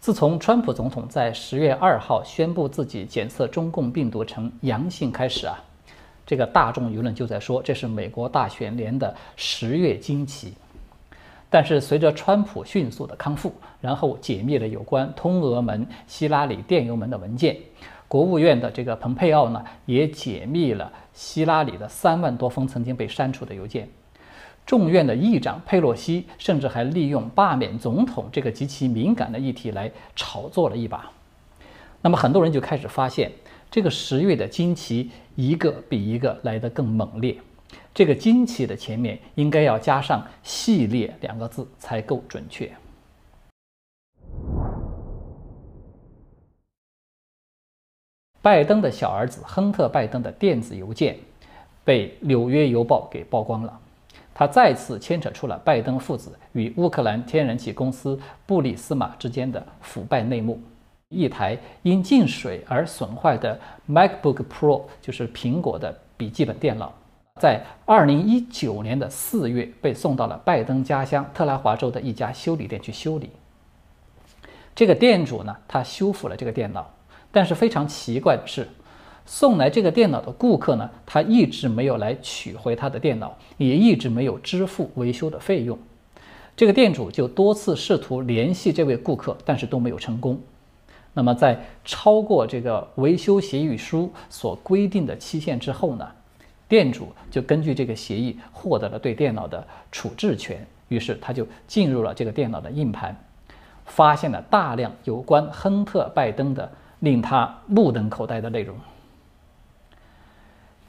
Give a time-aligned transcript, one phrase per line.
[0.00, 5.62] 自从川普总统在十月二号宣布自己检测中共病毒呈阳性开始啊，
[6.24, 10.54] 这个大众舆论就在说这是美国大选年的十月惊奇。
[11.50, 13.52] 但是随着川普迅速的康复，
[13.82, 17.54] 然后解密了有关通俄门、希拉里电邮门的文件，
[18.08, 23.86] 国务院的这个蓬佩奥呢也解密了希拉里的三万多封曾经被删除的邮件。
[24.70, 31.10] 众院的议长佩洛西甚至还利用罢免总统这个极其敏感的议题来炒作了一把。
[32.00, 33.32] 那么很多人就开始发现，
[33.68, 37.36] 这个十月的惊奇一个比一个来得更猛烈。
[37.92, 42.70] 这个惊奇的前面应该要加上“系列”两个字才够准确。
[48.40, 51.18] 拜登的小儿子亨特·拜登的电子邮件
[51.82, 53.80] 被《纽约邮报》给曝光了。
[54.40, 60.58] 他再次牵扯出了拜登父子与乌克兰天然气公司布里斯马之间的腐败内幕。
[61.10, 66.90] 一台因进水而损坏的 MacBook Pro，就是苹果的笔记本电脑，
[67.38, 73.28] 在2019年的4月被送到了拜登家乡特拉华州的一家修理店去修理。
[74.74, 76.90] 这个店主呢，他修复了这个电脑，
[77.30, 78.66] 但是非常奇怪的是。
[79.32, 85.78] 送来这个电脑的顾客呢，他一直没有来取回他的电脑，也一直没有支付维修的费用。
[86.56, 90.36] 这个店主就多次试图联系这位顾客，但是都没有成功。
[91.14, 96.04] 那么在超过这个维修协议书所规定的期限之后呢，
[96.66, 100.66] 店主就根据这个协议获得了对电脑的处置权。
[100.88, 103.16] 于是他就进入了这个电脑的硬盘，
[103.84, 108.74] 发现了大量有关亨特·拜登的令他目瞪口呆的内容。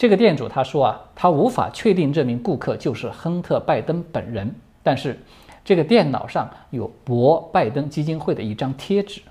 [0.02, 5.16] 这个店主他说啊，他无法确定这名顾客就是亨特·拜登本人，但是
[5.64, 9.22] 这个电脑上有博拜登基金会的一张贴纸。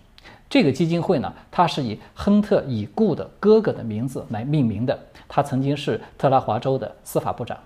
[0.49, 4.97] 这个基金会呢，它是以亨特已故的哥哥的名字来命名的。
[5.27, 7.59] 他曾经是特拉华州的司法部长。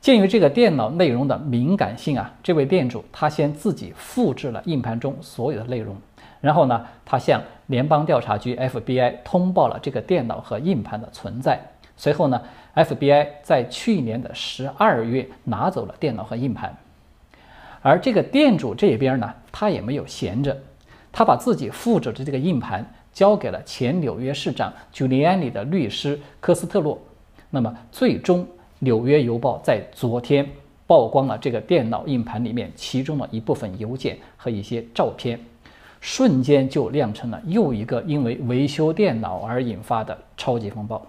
[0.00, 5.96] 鉴于这个电脑内容的敏感性啊，这位店主他先自己复制了硬盘中所有的内容。
[6.44, 11.58] 然后呢，他向联邦调查局 FBI 通报了这个电脑和硬盘的存在。
[11.96, 12.42] 随后呢
[12.74, 16.76] ，FBI 在去年的十二月拿走了电脑和硬盘。
[17.80, 20.54] 而这个店主这边呢，他也没有闲着，
[21.10, 27.00] 他把自己复制的这个硬盘交给了前纽约市长 Giuliani 的律师科斯特洛。
[27.48, 28.44] 那么，最终
[28.80, 30.46] 《纽约邮报》在昨天
[30.86, 35.40] 曝光了这个电脑硬盘里面其中的一部分邮件和一些照片。
[36.04, 41.00] 瞬间就酿成了又一个因为维修电脑而引发的超级风暴。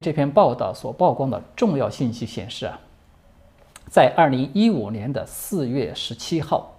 [0.00, 2.78] 这篇报道所曝光的重要信息显示啊，
[3.86, 6.70] 在二零一五年的四月十七号，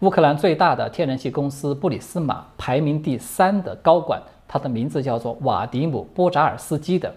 [0.00, 7.14] 乌克兰最大的天然气公司布里斯马排名第三的高管，他的名字叫做瓦迪姆·波扎尔斯基的，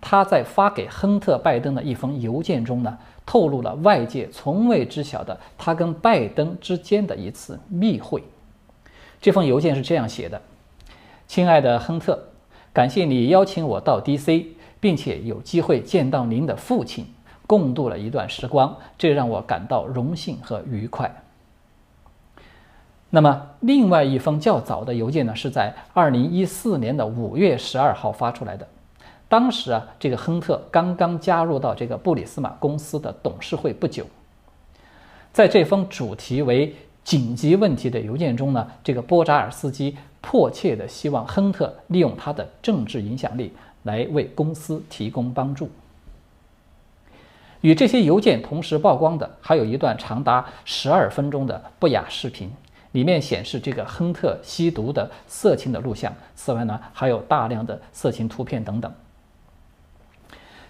[0.00, 8.20] 他在发给亨特·拜登的一封邮件中呢，透露了外界从未知晓的他跟拜登之间的一次密会。
[9.20, 10.40] 这封邮件是这样写的
[11.26, 12.18] ：“亲爱的亨特，
[12.72, 14.46] 感谢你邀请我到 DC，
[14.78, 17.06] 并且有机会见到您的父亲，
[17.46, 21.22] 共度了一段时光，这让我感到荣幸和愉快。”
[23.10, 28.68] 那么，另外一封较早的邮件呢，是在2014年的5月12号发出来的。
[29.28, 34.06] 当时啊，这个亨特刚刚加入到这个布里斯马公司的董事会不久。
[35.32, 36.74] 在这封主题为
[37.06, 43.52] 紧急问题的邮件中呢，这个波扎尔斯基迫切地希望亨特利用他的政治影响力
[43.84, 45.70] 来为公司提供帮助。
[47.60, 52.50] 与这些邮件同时曝光的，还有一段长达十二分钟的不雅视频，
[52.90, 56.12] 里面显示这个亨特吸毒的色情的录像。
[56.34, 58.92] 此外呢，还有大量的色情图片等等。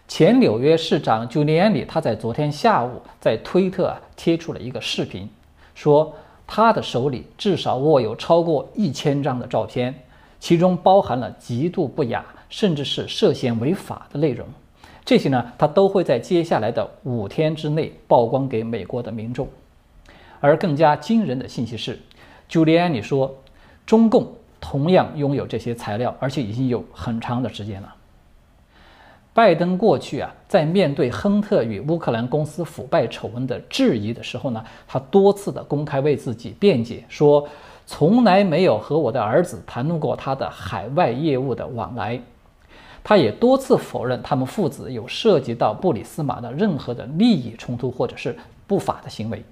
[0.07, 5.27] 前纽约市长朱利安里他在昨天下午在推特啊贴出了一个视频，
[5.75, 6.15] 说。
[6.47, 9.95] 他的手里至少握有超过一千张的照片，
[10.39, 14.47] 其中包含了极度不雅，甚至是涉嫌违法的内容。
[15.05, 19.49] 这些呢，他都会在接下来的五天之内曝光给美国的民众。
[20.41, 21.99] 而更加惊人的信息是，
[22.49, 23.35] 朱利安尼说，
[23.85, 27.95] 中共同样拥有这些材料，而且已经有很长的时间了。
[29.37, 37.47] 拜登过去啊，在面对亨特与乌克兰公司腐败丑闻的质疑的时候呢，他多次的公开为自己辩解，说
[37.85, 42.19] 从来没有和我的儿子谈论过他的海外业务的往来。
[43.05, 48.35] 他也多次否认他们父子有涉及到布里斯马的任何的利益冲突或者是
[48.67, 49.45] 不法的行为。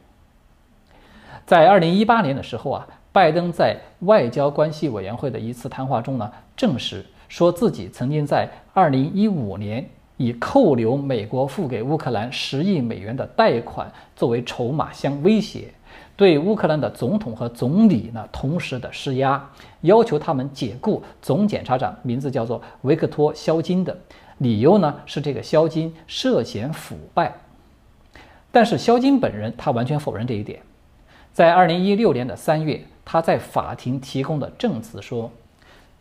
[1.45, 7.05] 在二零一八年的时候啊，拜登在外交关系委员会的一次谈话中呢，证实
[7.35, 9.85] 说自己曾经在二零一五年
[10.19, 15.75] 以扣留美国付给乌克兰十亿美元的贷款作为筹码相威胁，
[16.15, 19.51] 对乌克兰的总统和总理呢同时的施压，
[19.81, 23.99] 要求他们解雇总检察长，名字叫做维克托·肖金的，
[24.39, 27.35] 理由呢是这个肖金涉嫌腐败。
[28.53, 30.61] 但是肖金本人他完全否认这一点。
[31.33, 35.33] 在二零一六年的三月，他在法庭提供的证词说，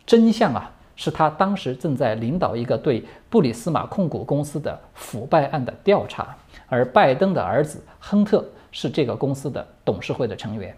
[0.06, 6.36] 真相啊是他当时正在领导一个对布里斯马控股公司的腐败案的调查，
[6.68, 10.76] 而拜登的儿子亨特是这个公司的董事会的成员。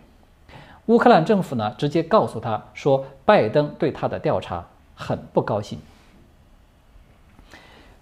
[0.87, 4.65] 乌克兰政府呢直接告诉他说，拜登对他的调查
[4.95, 5.79] 很不高兴。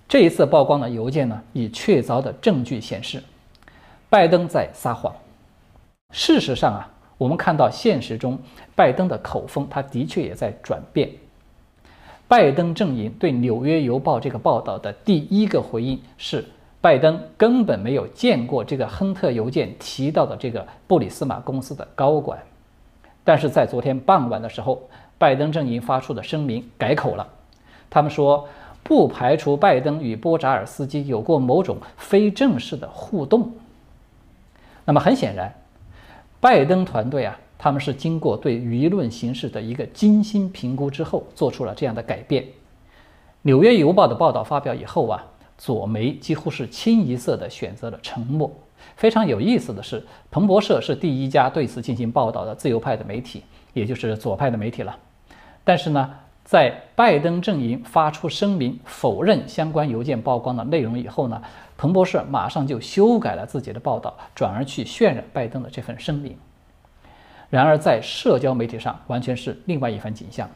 [0.07, 3.23] 这一次曝光的邮件呢，以确凿的证据显示。
[4.11, 5.13] 拜登在撒谎。
[6.13, 6.89] 事实上啊，
[7.19, 8.39] 我们看到现实中
[8.77, 11.11] 拜登的口风，他的确也在转变。
[12.27, 16.45] 拜登阵营对《纽约邮报》这个报道的第一个回应是，
[16.81, 22.39] 拜登根本没有见过这个亨特邮件提到的这个布里斯马公司的高管。
[23.23, 24.83] 但是在昨天傍晚的时候，
[25.19, 27.27] 拜登阵营发出的声明改口了，
[27.89, 28.49] 他们说
[28.83, 33.53] 不排除拜登与波扎尔斯基有过某种非正式的互动。
[34.85, 35.55] 那么很显然，
[36.41, 42.43] 拜登团队啊，他们是经过对舆论形势的一个精心评估之后，做出了这样的改变。
[43.43, 45.25] 《纽约邮报》的报道发表以后啊，
[45.57, 48.51] 左媒几乎是清一色的选择了沉默。
[48.97, 53.43] 非常有意思的是，彭博社是第一家对此进行报道的自由派的媒体，
[53.73, 54.95] 也就是左派的媒体了。
[55.63, 56.15] 但是呢，
[56.45, 61.41] 在拜登阵营发出声明否认相关邮件曝光的内容以后呢？
[61.77, 66.37] 彭博社马上就修改了自己的报道，转而去渲染拜登的这份声明。
[67.55, 70.51] 然而，在社交媒体上，完全是另外一番景象。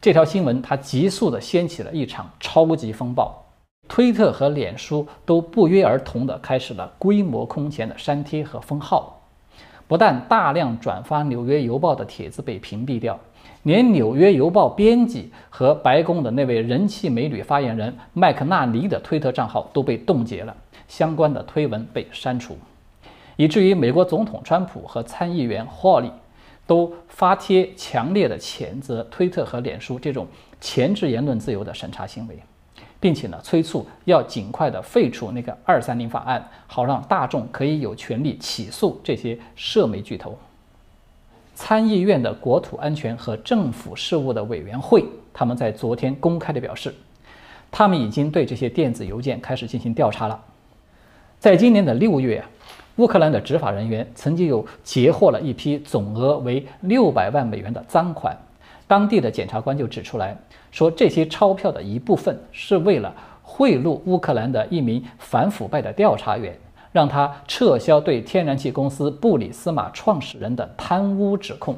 [0.00, 3.44] 这条新闻它急速地掀起了一场超级风暴，
[3.86, 9.20] 推特和脸书都不约而同地开始了规模空前的删帖和封号。
[9.86, 13.20] 不但大量转发《纽约邮报》的帖子被屏蔽掉。
[13.64, 20.56] 连《纽约邮报》编辑和白宫的那位人气美女发言人麦克纳尼的推特账号都被冻结了，
[20.88, 22.56] 相关的推文被删除，
[23.36, 26.10] 以至于美国总统川普和参议员霍利
[26.66, 30.26] 都发帖强烈的谴责推特和脸书这种
[30.60, 32.38] 前置言论自由的审查行为，
[32.98, 40.38] 并且呢催促要尽快的废除那个二三零法案，好让大众可以有权利起诉这些社媒巨头。
[41.54, 46.92] 参议院的国土安全和政府事务的委员会，他们在昨天公开的表示，
[47.70, 50.42] 他们已经对这些电子邮件开始进行调查了。
[51.38, 52.42] 在今年的六月，
[52.96, 58.36] 乌克兰的执法人员曾经有截获了一批总额为六百万美元的赃款，
[58.86, 60.36] 当地的检察官就指出来
[60.70, 66.56] 说，这些钞票的一部分是为了贿赂乌克兰的一名反腐败的调查员。
[66.92, 71.76] 让他撤销对天然气公司布里斯马创始人的贪污指控，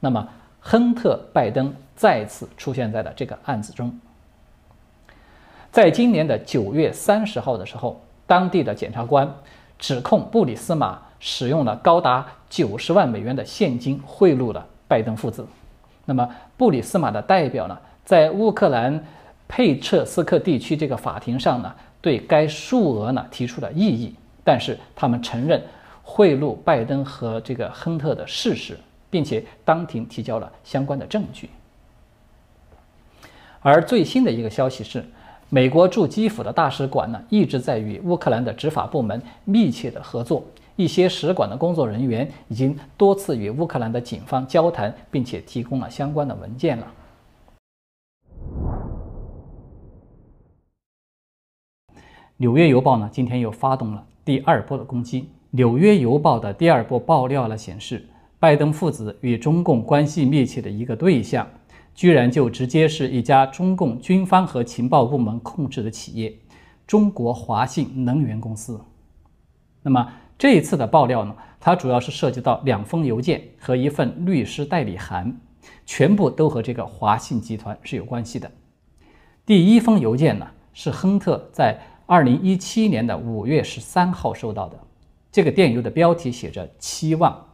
[0.00, 0.28] 那么
[0.58, 3.96] 亨特·拜登再次出现在了这个案子中。
[5.70, 9.32] 在今年的九月三十号的时候，当地的检察官
[9.78, 15.46] 指控布里斯马使用了高达九十万美元的现金贿赂了拜登父子。
[16.04, 19.04] 那么布里斯马的代表呢，在乌克兰
[19.46, 24.14] 佩彻斯克地区这个法庭上呢，对该数额呢提出了异议。
[24.42, 25.62] 但是他们承认
[26.02, 28.78] 贿赂拜登和这个亨特的事实，
[29.10, 31.50] 并且当庭提交了相关的证据。
[33.60, 35.04] 而最新的一个消息是，
[35.50, 40.44] 美国驻基辅的大使馆呢一直在与乌克兰的执法部门密切的合作，
[40.76, 46.86] 一些使馆的工作人员已经多次与乌克兰的警方交谈，并且提供了相关的文件了。
[52.36, 54.04] 纽约邮报呢今天又发动了。
[54.26, 58.06] 第二波的攻击，《纽约邮报》的第二波爆料呢，显示
[58.38, 61.48] 拜登父子与中共关系密切的一个对象，
[61.98, 66.32] 居然就直接是一家中共军方和情报部门控制的企业——
[66.86, 68.80] 中国华信能源公司。
[69.82, 75.36] 那么这一次的爆料呢，它主要是涉及到两封邮件和一份律师代理函，
[75.84, 78.48] 全部都和这个华信集团是有关系的。
[79.44, 81.80] 第一封邮件呢，是亨特在。
[82.06, 84.80] 二零一七年的五月十三号收到的
[85.30, 87.47] 这个电邮的标题写着“期望”，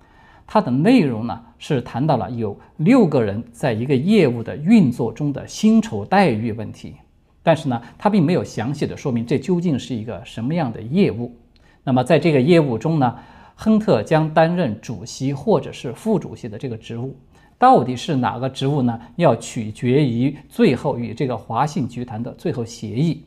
[0.47, 6.95] 它的内容呢是谈到了有六个人在一个业务的运作中的薪酬待遇问题，
[7.43, 11.35] 但是呢，它并没有详细的说明这究竟是一个什么样的业务。
[11.83, 13.15] 那么在这个业务中呢，
[13.55, 17.17] 亨特将担任主席或者是副主席的这个职务。
[17.57, 19.01] 到底是哪个职务呢？
[19.17, 23.25] 要取决于最后与这个华信集团的最后协议。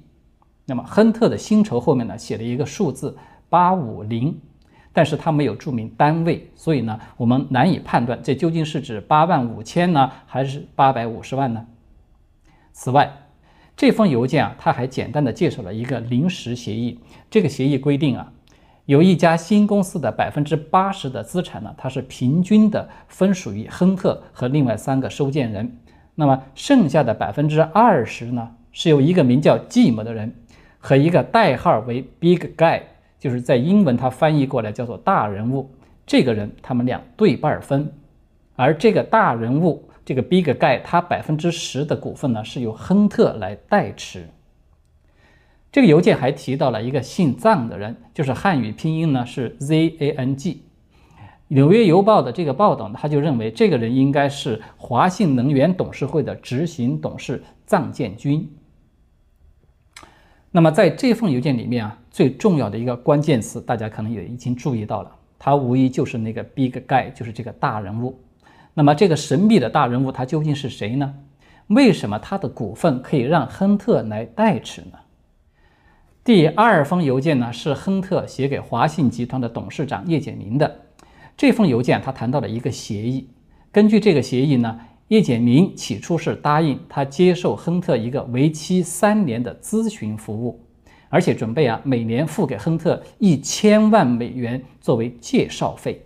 [0.66, 3.16] 那么亨特的薪酬后面呢写了一个数字
[3.48, 4.38] 八五零，
[4.98, 11.63] 但是他没有注明单位，所以呢我们难以判断这究竟是指八万五千呢，还是八百五十万呢？
[12.74, 13.12] 此外，
[13.75, 17.00] 这封邮件啊，他还简单的介绍了一个临时协议。
[17.30, 18.34] 这个协议规定啊。
[18.86, 25.77] 有一家新公司的百分之八十的资产呢，它是平均的分属于亨特和另外三个收件人。
[26.16, 30.34] 那么剩下的百分之二十呢，是由一个名叫季姆的人
[30.80, 32.82] 和一个代号为 Big Guy，
[33.20, 35.72] 就是在英文它翻译过来叫做大人物。
[36.06, 37.92] 这个人他们俩对半分，
[38.56, 44.30] 而这个大人物这个 Big Guy，他百分之十的股份呢是由亨特来代持。
[45.70, 50.64] 这个邮件还提到了一个姓藏的人，就是汉语拼音呢是 Z A N G。
[51.50, 58.50] 纽约邮报的这个报道呢，他就认为这个人应该是华信能源董事会的执行董事藏建军。
[60.58, 68.20] 那么在这封邮件里面啊，最重要的一个关键词，大家可能也已经注意到了，他无疑就是那个 Big Guy，就是这个大人物。
[68.74, 71.14] 那么这个神秘的大人物他究竟是谁呢？
[71.68, 74.98] 为什么他的股份可以让亨特来代持呢？
[76.24, 80.76] 第二封邮件呢，是亨特写给华信集团的董事长叶简明的。
[81.38, 83.30] 这封邮件他谈到了一个协议，
[83.72, 90.60] 根据这个协议呢，叶简明起初是答应他接受亨特一个为期三年的咨询服务，
[91.08, 96.06] 而且准备啊每年付给亨特一千万美元作为介绍费。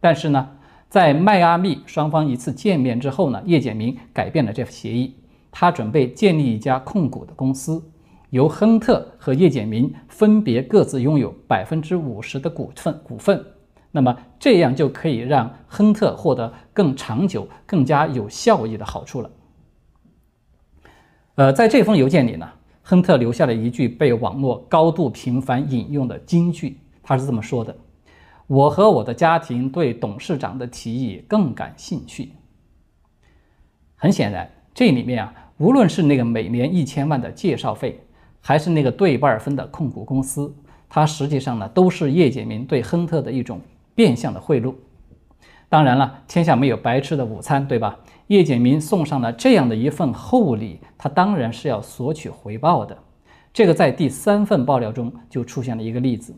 [0.00, 0.48] 但是呢，
[0.88, 5.14] 在迈阿密双方一次见面之后呢，叶简明改变了这份协议，
[5.50, 7.82] 他准备建立一家控股的公司。
[8.30, 13.44] 由亨特和叶简明分别各自拥有百分之五十的股份，股份，
[13.90, 19.30] 那么这样就可以让亨特获得更长久、更加有效益的好处了。
[21.34, 22.48] 呃，在这封邮件里呢，
[22.82, 27.74] 亨特留下了一句被网络高度频繁引用的金句，他是这么说的
[28.46, 32.32] ：“我和我的家庭对董事长的提议更感兴趣。”
[33.96, 38.00] 很显然，这里面啊，无论是那个每年一千万的介绍费，
[38.40, 40.54] 还是那个对半分的控股公司，
[40.88, 43.60] 它实际上呢都是叶简明对亨特的一种
[43.94, 44.74] 变相的贿赂。
[45.68, 48.00] 当然了，天下没有白吃的午餐，对吧？
[48.26, 52.98] 叶简明送上了这样的一份厚礼，他当然是要索取回报的。
[53.52, 56.34] 这个在第三份爆料中就出现了一个例子。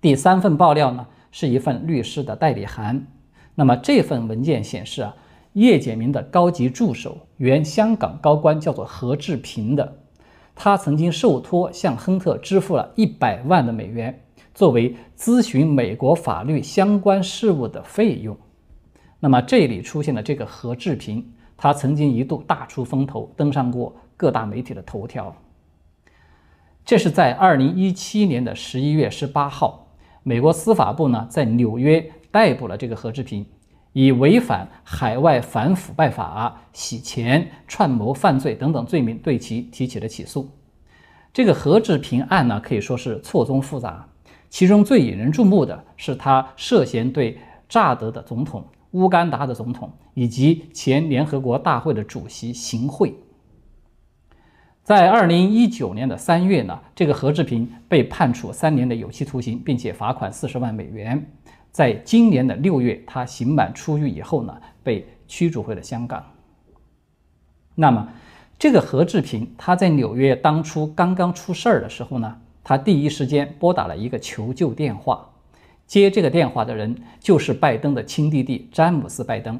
[0.00, 3.06] 第三份爆料呢是一份律师的代理函，
[3.54, 5.14] 那么这份文件显示啊，
[5.52, 9.98] 叶简明的高级助手，原香港高官叫做何志平的。
[10.54, 14.24] 他曾经受托向亨特支付了一百万的美元，
[14.58, 18.36] 作为咨询美国法律相关事务的费用。
[19.20, 21.24] 那么这里出现了这个何志平，
[21.56, 25.32] 他曾经一度大出风头，登上过各大媒体的头条。
[26.84, 29.92] 这是在二零一七年的十一月十八号，
[30.24, 33.46] 美国司法部呢在纽约逮捕了这个何志平。
[33.92, 40.50] 以违反海外反腐败法、洗钱、串谋犯罪等等罪名对其提起了起诉。
[41.32, 44.08] 这个何志平案呢，可以说是错综复杂。
[44.48, 47.38] 其中最引人注目的是，他涉嫌对
[47.68, 53.14] 乍得的总统、乌干达的总统以及前联合国大会的主席行贿。
[54.82, 61.30] 在二零一九年的三月呢，这个何志平被判处三年的有期徒刑，并且罚款四十万美元。
[61.70, 66.24] 在今年的六月，他刑满出狱以后呢，被驱逐回了香港。
[67.74, 68.08] 那么，
[68.58, 75.28] 这个何志平他在纽约当初刚刚出事儿的时候呢，他第一时间拨打了一个求救电话，
[75.86, 79.58] 接这个电话的人就是拜登的亲弟弟詹姆斯·拜登。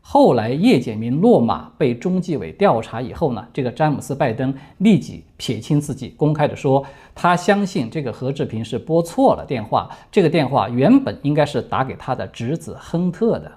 [0.00, 6.82] 后来叶简明落马被中纪委调查以后呢，这个詹姆斯·拜登立即撇清自己，公开的说，
[7.14, 13.52] 他相信这个何志平是拨错了电话，这个电话原本应该是打给他的侄子亨特的。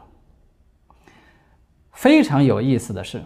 [1.93, 3.23] 非常有意思的是，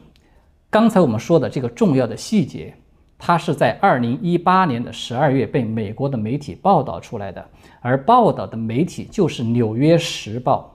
[0.69, 2.75] 刚才我们说的这个重要的细节，
[3.17, 7.43] 他是在二零一八年的十二月被美国的媒体报道出来的，
[7.79, 10.71] 而报道的媒体就是《纽约时报》。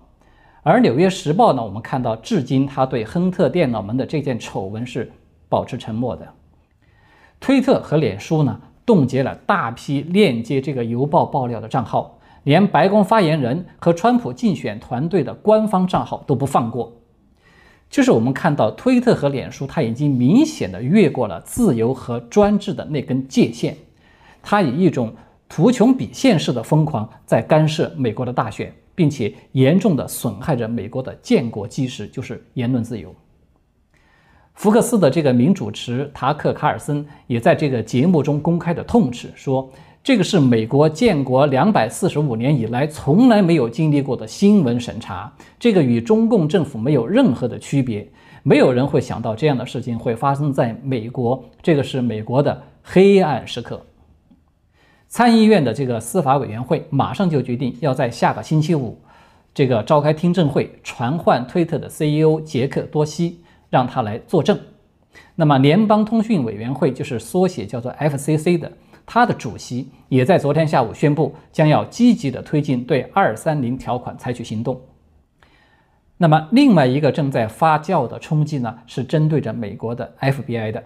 [0.62, 5.10] 而《纽约时报》呢，我们看到，至今他对亨特电脑门的这件丑闻是
[5.48, 6.26] 保持沉默的。
[7.38, 16.92] 推特和脸书呢，冻结了大批链接这个邮报爆料的账号，连白宫发言人和川普竞选团队的官方账号都不放过。
[17.90, 23.76] 就是我们看到，推特和脸书，它已经明显的越过了自由和专制的那根界限，
[24.40, 25.12] 它以一种
[25.48, 33.12] 图穷匕现式的疯狂在干涉美国的大选，并且严重的损害着美国的建国基石，就是言论自由。
[34.54, 39.68] 福克斯的这个名主持塔克·卡尔森也在这个节目中公开的痛斥说
[40.02, 48.08] ：“这个是美国建国两百四十五年以来从来没有经历过的新闻审查，这个与中共政府没有任何的区别。
[48.42, 53.84] 没有人会想到这样的事情会发生在美国，这个是美国的黑暗时刻。”
[55.08, 58.98] 参议院的这个司法委员会马上就决定要在下个星期五，
[59.52, 63.40] 这个召开听证会，传唤推特的 CEO 杰克多西。
[63.70, 64.58] 让他来作证。
[65.36, 68.72] 那么，联邦通讯委员会就是缩写叫做 FCC 的，
[69.12, 74.80] 他的主席也在昨天下午宣布，将要积极的推进对二三零条款采取行动。
[76.16, 80.84] 那么，另外一个正在发酵的冲击呢，是针对着美国的 FBI 的。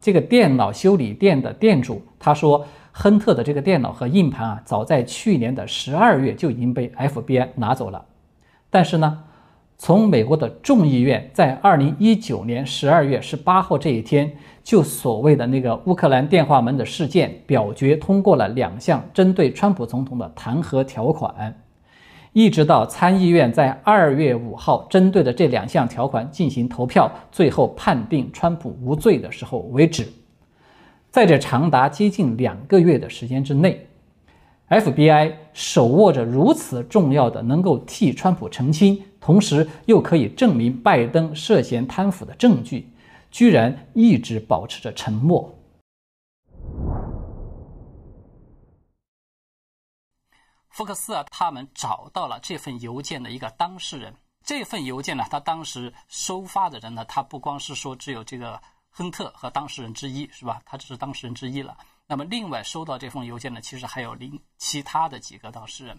[0.00, 8.02] 这个电脑修理店的店主他说，亨特的这个电脑和硬盘啊，早在去年的十二月就已经被 FBI 拿走了，
[8.70, 9.24] 但是呢。
[9.78, 14.32] 从美国的众议院在二零一九年十二月十八号这一天，
[14.62, 21.54] 就所谓的那个乌克兰电话门的事件表决通过了两项针对川普总统的弹劾条款，
[22.32, 30.06] 一直到参议院在二月五号针对的这两项条款进行投票，最后判定川普无罪的时候为止，
[31.10, 33.86] 在这长达接近两个月的时间之内。
[34.68, 42.88] FBI 手握着如此重要的能够替川普澄清，同时又可以证明拜登涉嫌贪腐的证据，
[43.32, 45.58] 居然一直保持着沉默。
[50.68, 54.14] 福克斯啊，他们找到了这份邮件的一个当事人。
[54.44, 58.60] 这份邮件呢，他当时收发的人呢，他不光是说只有这个
[58.90, 60.60] 亨特和当事人之一，是吧？
[60.66, 61.76] 他只是当事人之一了。
[62.06, 65.98] 那么，另外收到这封邮件呢，其实还有另其他的几个当事人。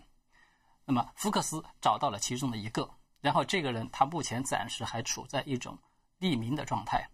[0.86, 2.88] 那么，福克斯找到了其中的一个，
[3.22, 5.76] 然后这个人他目前暂时还处在一种
[6.20, 7.08] 匿名的状态。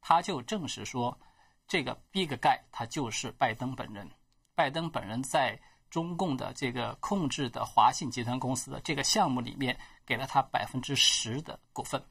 [0.00, 1.18] 他就证实说，
[1.66, 4.08] 这个 Big Guy 他就是拜登本人。
[4.54, 12.02] 拜登本人在中共的这个控制的华信集团公司的这个项目里面，给了他百分之十的股份。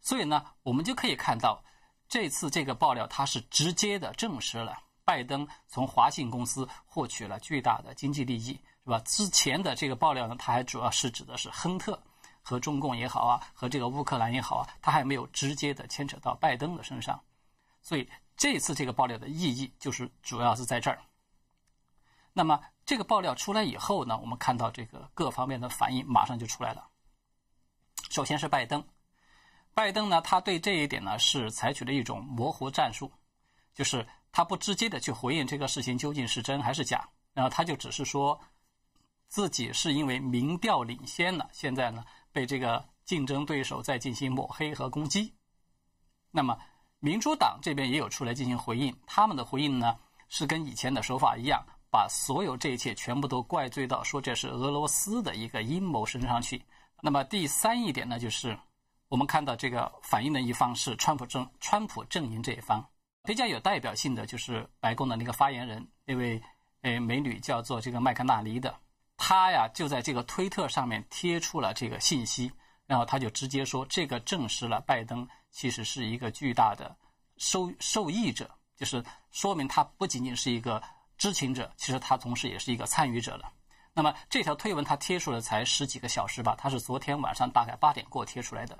[0.00, 1.62] 所以呢，我们就可以看到。
[2.08, 8.98] 这次这个爆料，它是直接的证实了拜登从华信公司获取了巨大的经济利益，是吧？
[9.06, 12.02] 之前的这个爆料呢，它还主要是指的是亨特
[12.50, 17.22] 和中共也好啊，和这个乌克兰也好啊，它还没有直接的牵扯到拜登的身上。
[17.80, 21.00] 所以这次这个爆料的意义就是主要是在这儿。
[22.32, 26.88] 那么这个爆料出来以后呢，我们看到这个各方面的反应马上就出来了。
[28.10, 28.84] 首先是拜登。
[29.72, 33.10] 拜登呢，他对这一点呢是采取了一种模糊战术，
[33.72, 38.38] 就是他不直接的去回应这个事情究竟是真还是假，然后他就只是说
[39.28, 45.34] 自己是因为民调领先了，现在呢被这个竞争对手在进行抹黑和攻击。
[46.30, 46.58] 那么
[46.98, 49.96] 民主党这边也有出来进行回应，他们的回应呢
[50.28, 56.62] 是跟以前的手法一样，把所有这一切全部都怪罪到说这是俄罗斯的一个阴谋身上去。
[57.00, 58.58] 那么第三一点呢就是。
[59.10, 62.80] 我们看到这个反映的一方是川普政川普阵营这一方，
[63.24, 66.40] 比较有代表性的就是白宫的那个发言人，那位
[66.82, 68.72] 诶美女叫做这个麦克纳尼的，
[69.22, 72.50] 他呀就在这个推特上面贴出了这个信息，
[72.86, 76.96] 然后他就直接说，这个证实了拜登其实是一个巨大的
[77.36, 80.82] 受受益者，就是说明他不仅仅是一个
[81.18, 83.52] 知情者，其实他同时也是一个参与者了。
[83.92, 88.78] 那么这条推文他贴出来才十几个小时吧，他是昨天晚上大概八点过贴出来的。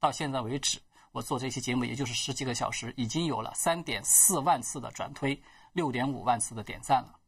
[0.00, 0.80] 到现在为止，
[1.12, 5.38] 我做这期节目也就是十几个小时，已经有了三点四万次的转推，
[5.74, 7.18] 六点五万次的点赞了。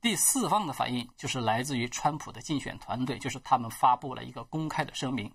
[0.00, 5.32] 第四方的反应就是来自于川普的竞选团队，就是他们发布了一个公开的声明，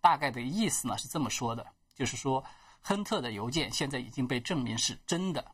[0.00, 2.44] 大概的意思呢是这么说的，就是说
[2.80, 5.52] 亨特的邮件现在已经被证明是真的，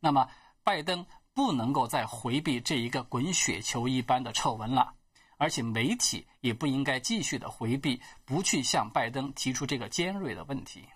[0.00, 0.28] 那么
[0.64, 4.94] 拜登不能够再回避这一个滚雪球一般的丑闻了。
[5.38, 10.88] 而且媒体也不应该继续的回避，不去向拜登提出这个尖锐的问题。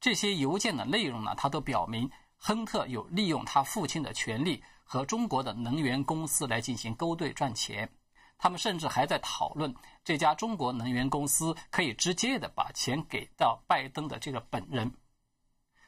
[0.00, 7.90] 这些邮件的内容呢，他都表明亨特有利用他父亲的权利和中国的能源公司来进行勾兑赚钱。
[8.36, 9.74] 他们甚至还在讨论
[10.04, 14.92] 这家中国能源公司可以直接的把钱给到拜登的这个本人。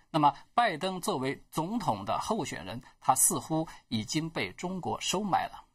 [0.09, 5.67] 那么，拜登作为总统的候选人，他似乎已经被中国收买了。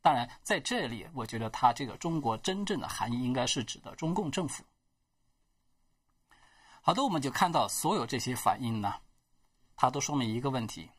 [0.00, 4.64] 当然，在这里，我觉得他这个中国真正的含义应该是指的中共政府。
[6.82, 8.94] 好的，我们就看到所有这些反应呢，
[9.76, 10.90] 它都说明一个问题，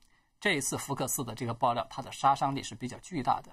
[0.42, 3.52] 这一次福克斯的这个爆料，它的杀伤力是比较巨大的，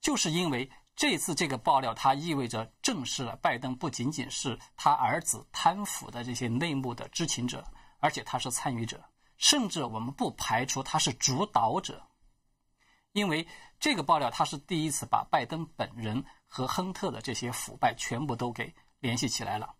[0.00, 7.62] 就是因为这次这个爆料，它意味着证实了拜登不仅仅是他儿子贪腐的这些内幕的知情者，
[7.98, 9.04] 而且他是参与者，
[9.36, 12.02] 甚至我们不排除他是主导者，
[13.12, 13.46] 因为
[13.78, 19.74] 这个爆料他是第一次把拜登本人和亨特的这些腐败全部都给联系起来了，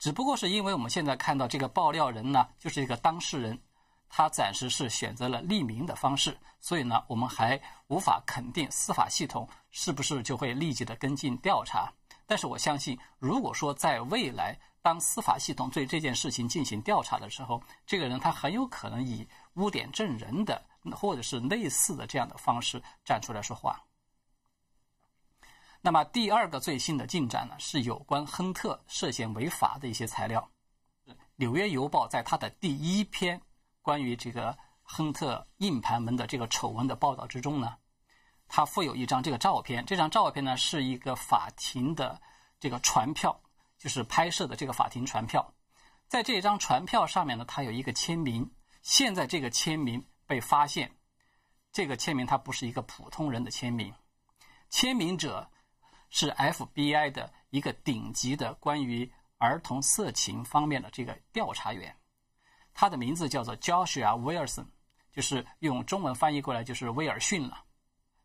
[0.00, 3.62] 只不过是因为我们现在看到这个爆料人呢，就是一个当事人。
[4.16, 11.92] 他暂时是选择了匿名的方式，所以呢，我们还无法肯定司法系统是不是就会立即的跟进调查。
[12.24, 23.82] 但是我相信，如果说在未来，当司法系统对这件事情进行调查的时候，这个人他很有可能以污点证人的或者是类似的这样的方式站出来说话。
[25.80, 30.48] 那么第二个最新的进展呢，是有关亨特涉嫌违法的一些材料。
[31.34, 33.42] 《纽约邮报》在他的第一篇。
[33.84, 37.76] 关于这个亨特硬盘门的这个丑闻的报道之中呢，
[38.48, 39.84] 它附有一张这个照片。
[39.84, 42.18] 这张照片呢是一个法庭的
[42.58, 43.38] 这个传票，
[43.76, 45.52] 就是拍摄的这个法庭传票。
[46.08, 48.50] 在这张传票上面呢，它有一个签名。
[48.80, 50.90] 现在这个签名被发现，
[51.70, 53.92] 这个签名它不是一个普通人的签名，
[54.70, 55.50] 签名者
[56.08, 61.94] 是 FBI 的一个顶级的关于儿童色情方面的这个调查员。
[62.74, 64.66] 他的名字叫做 Joshua Wilson，
[65.12, 67.62] 就是用中文翻译过来就是威尔逊了。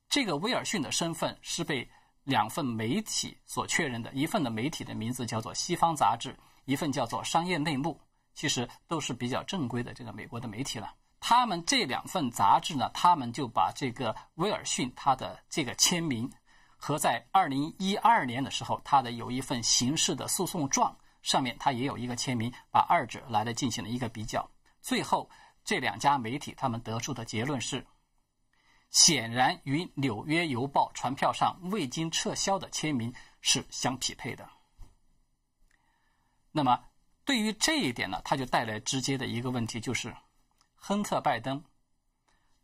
[0.10, 1.88] 这个威尔逊的身份是被
[2.24, 6.34] 两份媒体所确认的，一份的媒体的名字叫做《西方杂志》，
[6.66, 7.94] 一份叫做《商业内幕》，
[8.34, 10.94] 其实都是比较正规的这个美国的媒体了。
[11.20, 16.32] 他们这两份杂志呢，他们就把这个威尔逊他的这个签名
[16.76, 20.98] 和在二零一二年的时候他的有一份刑事的诉讼状。
[21.22, 24.50] 上面他也有一个签名，把二者来了进行了一个比较。
[24.82, 25.30] 最后
[25.64, 27.86] 这两家媒体他们得出的结论是，
[28.90, 34.50] 显然与《纽约邮报》传票上未经撤销的签名是相匹配的。
[36.52, 36.84] 那么
[37.26, 40.16] 对于这一点呢，他就带来直接的一个问题，就是
[40.74, 41.64] 亨特·拜登，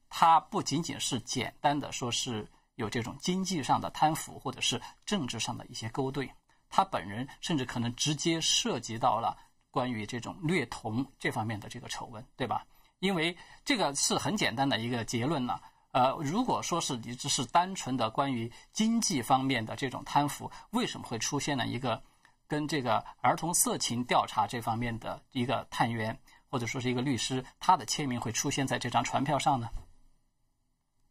[0.10, 6.32] 他不仅仅是简单的说是有这种经济上的贪腐，或者是政治上的一些勾兑。
[6.70, 9.38] 他本人甚至可能直接涉及到了
[9.72, 12.66] 关于这种虐童这方面的这个丑闻，对吧？
[13.00, 15.60] 因为这个是很简单的一个结论呢。
[15.92, 22.02] 呃，如果说是你只是单纯的关于经济方面的这种贪腐，为什么会出现了一个
[22.48, 26.18] 跟这个儿童色情调查这方面的一个探员
[26.50, 29.70] 或者说是一个律师，他的签名会出现在这张传票上呢？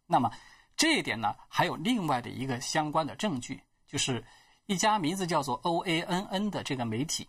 [0.06, 0.30] 那么
[0.76, 4.24] 这一点呢，还有另外的一个相关的证据，就是。
[4.66, 7.28] 一家名字叫做 OANN 的这个媒体，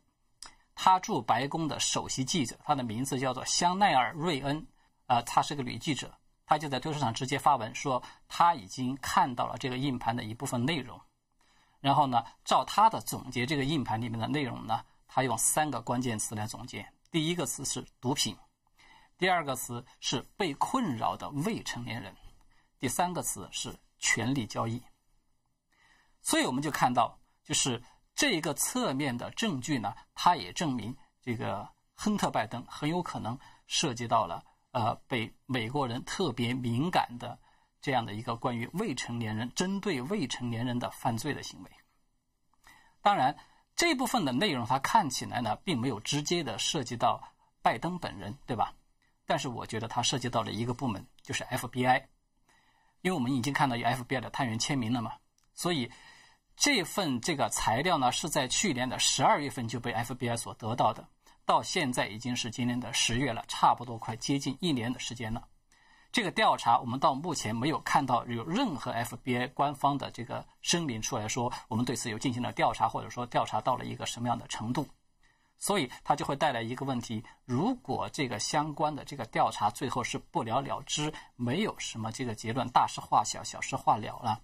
[0.73, 4.65] 他驻白宫的首席记者，他的名字叫做香奈儿·瑞恩，
[5.07, 10.97] 呃，他是个女记者，他就在推特上直接发文说，他已经看到了这个硬盘的一部分内容。
[11.81, 18.33] 然后呢，照他的总结，这个硬盘里面的内容呢，他用三个关键词来总结：第一个词是毒品，
[19.17, 22.15] 第二个词是被困扰的未成年人，
[22.79, 24.81] 第三个词是权力交易。
[26.21, 27.19] 所以我们就看到。
[27.45, 27.81] 就是
[28.15, 37.37] 这个侧面的证据呢，它也证明这个亨特·拜登很有可能涉及到了呃被美国人特别敏感的
[37.81, 41.71] 这样的一个关于未成年人针对未成年人的犯罪的行为。
[43.03, 43.37] 当然，
[43.75, 47.21] 这部分的内容它看起来呢，并没有直接的涉及到
[47.61, 48.73] 拜登本人，对吧？
[49.27, 52.05] 但是我觉得它涉及到了一个部门，就是 FBI，
[53.01, 55.13] 因为我们已经看到有 FBI 的探员签名了嘛，
[55.53, 55.91] 所以。
[56.57, 61.07] 这份这个材料呢，是在去年的十二月份就被 FBI 所得到的，
[61.45, 65.47] 到现在已经是今年的十月了，差不多快接近一年的时间了。
[66.11, 74.87] 这个调查，我们到目前没有看到有任何 FBI 官方的这个声明出来说，我们对此有进行了调查，或者说调查到了一个什么样的程度。
[75.57, 84.39] 所以它就会带来一个问题：如果这个相关的这个调查最后是不了了之，没有什么这个结论，大事化小，小事化了了。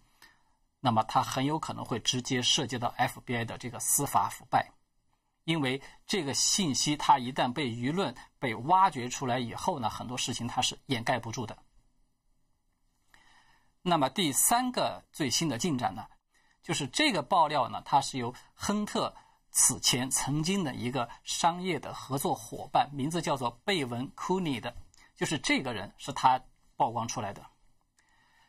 [0.83, 4.71] 那么，它很有可能会直接涉及到 FBI 的这个司法腐败，
[5.43, 11.55] 因为这个信息它一旦被舆论被挖掘出来以后呢，很多事情它是掩盖不住的。
[13.83, 16.07] 那么第三个最新的进展呢，
[16.63, 19.15] 就是这个爆料呢，它是由亨特
[19.51, 24.75] 此前曾经的一个商业的合作伙伴，名字叫做贝文·库尼的，
[25.15, 26.41] 就是这个人是他
[26.75, 27.45] 曝光出来的。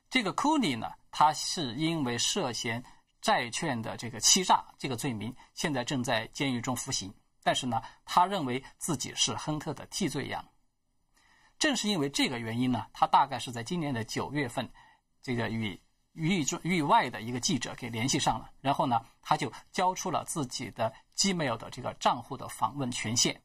[0.09, 0.91] 这个库尼呢？
[1.13, 2.83] 他是因为涉嫌
[3.21, 7.15] 债券的这个欺诈这个罪名，现在正在监狱中服刑。
[7.45, 10.45] 但是呢，他认为自己是亨特的替罪羊。
[11.59, 14.69] 正是因为这个原因呢，他大概是在今年的九月份，
[15.23, 15.81] 这个与
[16.15, 23.41] 域中域外的一个记者给联系上了，然后呢，他就交出了自己的 Gmail 的这个账户的访问权限，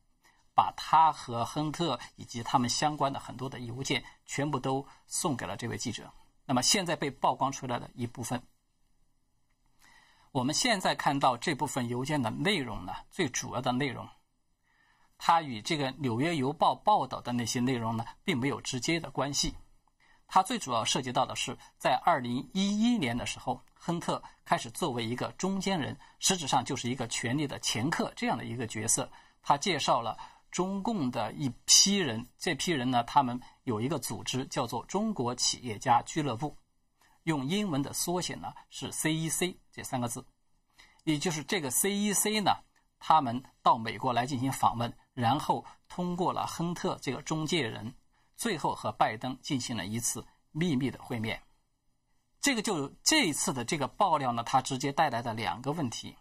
[0.56, 6.12] 把他和亨特以及他们相关的很多的邮件全部都送给了这位记者。
[6.48, 8.42] 那么现在被曝光出来的一部分，
[10.32, 14.08] 我们现在看到这部分邮件的内容呢，最主要的内容。
[15.18, 19.54] 它与这个《纽约邮报》报道的那些内容呢，并没有直接的关系。
[20.26, 29.12] 它最主要涉及到的是，在2011年的时候，亨特开始作为一个中间人，实质上就是一个权力的掮客这样的一个角色。
[29.42, 30.18] 他介绍了
[30.58, 36.58] 中共的一批人，这批人呢，他们有一个组织叫做中国企业家俱乐部，
[37.26, 40.26] 用英文的缩写呢是 CEC 这三个字，
[41.04, 42.52] 也就是这个 CEC 呢，
[42.98, 44.92] 他们到美国来进行访问。
[45.14, 47.94] 然后通过了亨特这个中介人，
[48.36, 51.40] 最后和拜登进行了一次秘密的会面。
[52.42, 56.16] 这个就这一次的这个爆料呢，它直接带来的两个问题。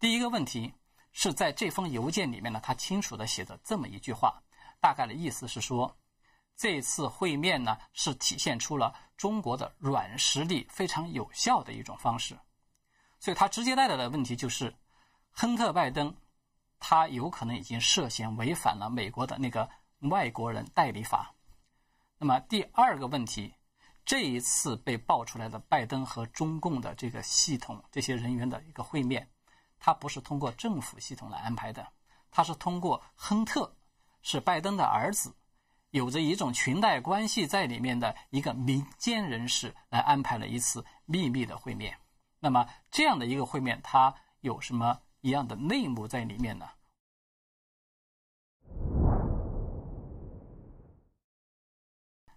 [0.00, 0.74] 第一个问题
[1.14, 4.42] 是在这封邮件里面呢，他清楚的写着这么一句话，
[4.78, 5.96] 大概的意思是说，
[6.54, 12.38] 这次会面呢是体现出了中国的软实力非常有效的一种方式。
[13.18, 14.76] 所以他直接带来的问题就是，
[15.30, 16.14] 亨特拜登。
[16.86, 19.66] 他有可能已经涉嫌违反了美国的那个
[20.00, 21.34] 外国人代理法。
[22.18, 23.54] 那么第二个问题，
[24.04, 29.26] 这一次被爆出来的拜登和中共的这个系统这些人员的一个会面，
[29.84, 31.86] 他不是通过政府系统来安排的，
[32.30, 33.70] 他是通过亨特，
[34.22, 35.36] 是拜登的儿子，
[35.90, 41.94] 有着一种裙带关系在里面的一个民间人士来安排了一次秘密的会面。
[42.40, 44.98] 那么这样的一个会面，它有什么？
[45.20, 46.66] 一样的内幕在里面呢。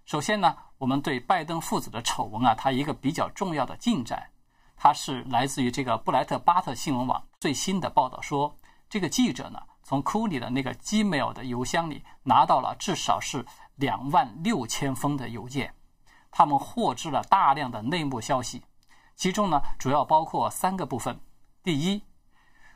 [0.04, 4.30] 首先呢，我们对拜登父子的丑闻啊，它一个比较重要的进展，
[4.76, 8.58] 它是来自于这个布莱特巴特新闻网最新的报道说，
[8.90, 13.46] 这个记者呢，从库里的那个 Gmail 的邮箱里拿到了至少是
[13.76, 15.74] 两万六千封的邮件，
[16.32, 18.64] 他们获知了大量的内幕消息，
[19.16, 21.20] 其中呢，主要包括三个部分，
[21.64, 22.02] 第一。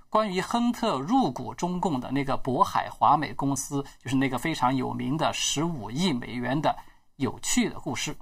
[0.10, 6.78] 关于亨特入股中共的那个渤海华美公司，就是那个非常有名的十五亿美元的
[7.16, 8.16] 有趣的故事。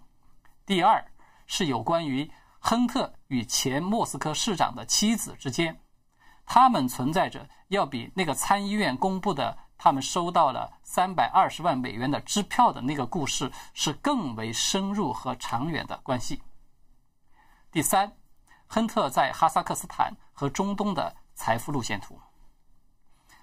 [0.67, 1.03] 第二
[1.47, 5.81] 是有关于亨特与前莫斯科市长的妻子之间，
[6.51, 16.41] 他们存在着要比那个参议院公布的他们收到了三百二十万美元的支票的那个故事是更为深入和长远的关系。
[17.71, 18.11] 第三，
[18.65, 21.15] 亨特在哈萨克斯坦和中东的。
[21.35, 22.19] 财富路线图，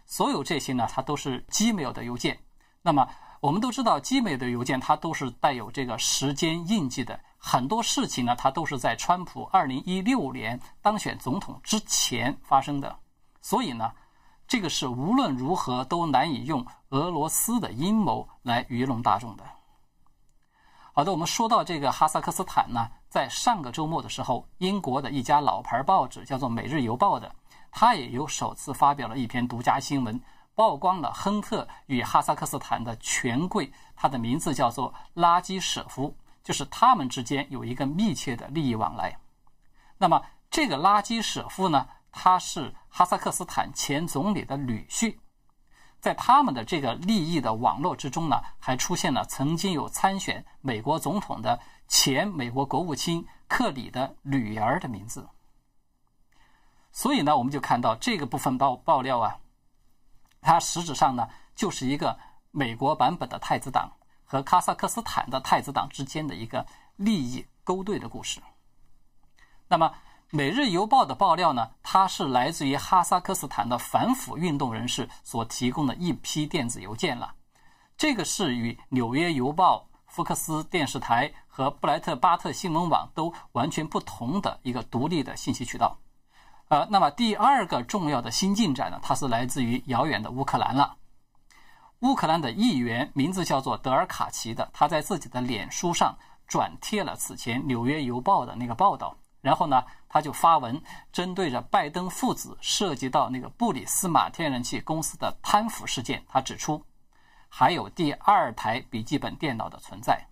[0.05, 2.41] 所有这些呢，它都是 Gmail 的邮件。
[2.83, 3.09] 那么
[3.41, 7.19] 我们都知道，Gmail 的邮件它都是带有这个时间印记的。
[7.49, 12.99] 很多事情呢，它都是在川普2016年当选总统之前发生的。
[13.41, 13.93] 所以呢，
[14.49, 19.45] 这个是无论如何都难以用俄罗斯的阴谋来愚弄大众的。
[20.93, 27.33] 好的，我们说到这个哈萨克斯坦呢，在上个周末的时候，英国的一家老牌报纸叫做《每日邮报》的。
[27.71, 30.21] 他也有首次发表了一篇独家新闻，
[30.57, 36.13] 曝光了亨特与哈萨克斯坦的权贵，他的名字叫做拉基舍夫，
[36.47, 39.19] 就是他们之间有一个密切的利益往来。
[39.99, 45.17] 那么这个拉基舍夫呢，他是哈萨克斯坦前总理的女婿，
[45.99, 55.29] 在他们的这个利益的网络之中呢，还出现了曾经有参选美国总统的前美国国务卿克里的女儿的名字。
[56.93, 59.37] 所以呢，我们就看到这个部分爆爆料啊，
[60.41, 62.17] 它实质上呢就是一个
[62.53, 63.91] 美国版本的太子党
[64.27, 68.41] 和哈萨克斯坦的太子党之间的一个利益勾兑的故事。
[69.69, 69.87] 那么，
[70.31, 77.35] 《每日邮报》的爆料呢，它是来自于哈萨克斯坦的反腐运动人士所提供的一批电子邮件了。
[77.97, 85.97] 这个是与《纽约邮报》、福克斯电视台和布莱特巴特新闻网都完全不同的一个独立的信息渠道。
[86.69, 90.97] 呃，那么第二个重要的新进展呢，它是来自于遥远的乌克兰了。
[92.01, 100.81] 乌克兰的议员名字叫做德尔卡奇的，他在自己的脸书上转贴了此前《纽约邮报》的那个报道，然后呢，他就发文
[101.13, 106.85] 针对着拜登父子涉及到那个布里斯马天然气公司的贪腐事件，他指出
[107.49, 110.27] 还有第二台笔记本电脑的存在。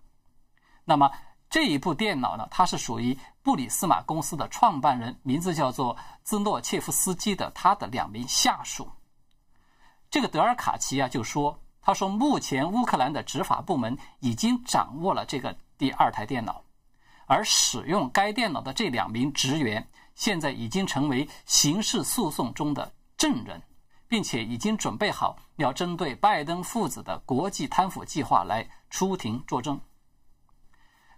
[0.84, 1.10] 那么。
[1.50, 8.90] 这一部电脑呢，它是属于布里斯马公司的创办人，名字叫做兹诺切夫斯基的他的两名下属。
[10.14, 16.62] 这个德尔卡奇啊就说，他说，目前乌克兰的执法部门已经掌握了这个第二台电脑，
[17.26, 23.60] 而使用该电脑的这两名职员现在已经成为刑事诉讼中的证人，
[24.06, 29.80] 并且已经准备好要针对拜登父子的国际贪腐计划来出庭作证。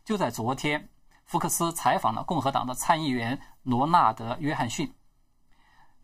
[0.06, 0.88] 就在昨天，
[1.26, 4.90] 福克斯采访了共和党的参议员罗纳德·约翰逊。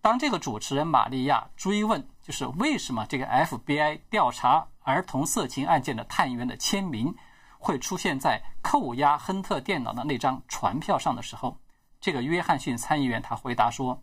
[0.02, 7.14] 当这个主持人玛利亚追问，就是为什么这个 FBI 调查儿童色情案件的探员的签名
[7.60, 11.56] 会出现在扣押亨特电脑的那张传票上的时候，
[12.00, 14.02] 这个约翰逊参议员他回答说：“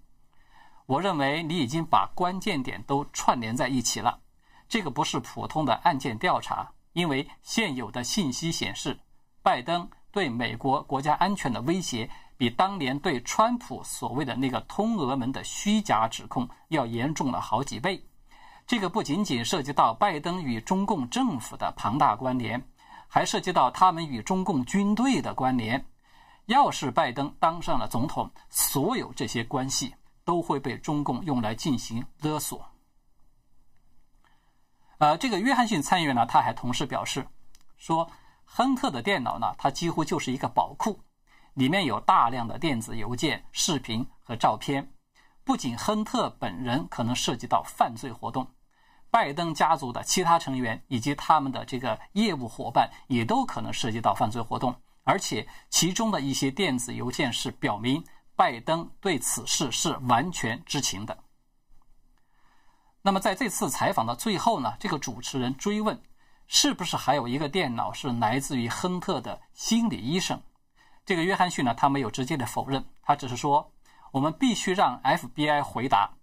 [0.88, 4.22] 我认为你已经把关键点都串联在一起了。
[4.70, 8.98] 这个不是普通的案件调查，因为现有的信息显示，
[9.44, 12.10] 拜登对美国国家安全的威胁。”
[12.40, 18.02] 比当年对川普所谓的那个通俄门的虚假指控要严重了好几倍。
[18.66, 22.64] 这个不仅仅涉及到拜登与中共政府的庞大关联，
[23.10, 25.86] 还涉及到他们与中共军队的关联。
[26.46, 32.66] 要是拜登当上了总统，所有这些关系都会被中共用来进行勒索。
[35.00, 37.28] 呃，这个约翰逊参议员呢，他还同时表示
[37.76, 38.10] 说，
[38.46, 40.98] 亨特的电脑呢，它几乎就是一个宝库。
[41.60, 44.94] 里面有大量的电子邮件、视频和照片。
[45.44, 48.50] 不仅亨特本人可能涉及到犯罪活动，
[49.12, 54.74] 拜登家族的其他成员以及他们的这个业务伙伴也都可能涉及到犯罪活动。
[55.04, 58.02] 而且其中的一些电子邮件是表明
[58.38, 61.26] 拜登对此事是完全知情的。
[63.02, 66.02] 那么在这次采访的最后呢，这个主持人追问，
[66.48, 70.42] 是不是还有一个电脑是来自于亨特的心理医生？
[71.10, 73.72] 这个约翰逊呢，他没有直接的否认，他只是说，
[74.12, 76.14] 我们必须让 FBI 回答，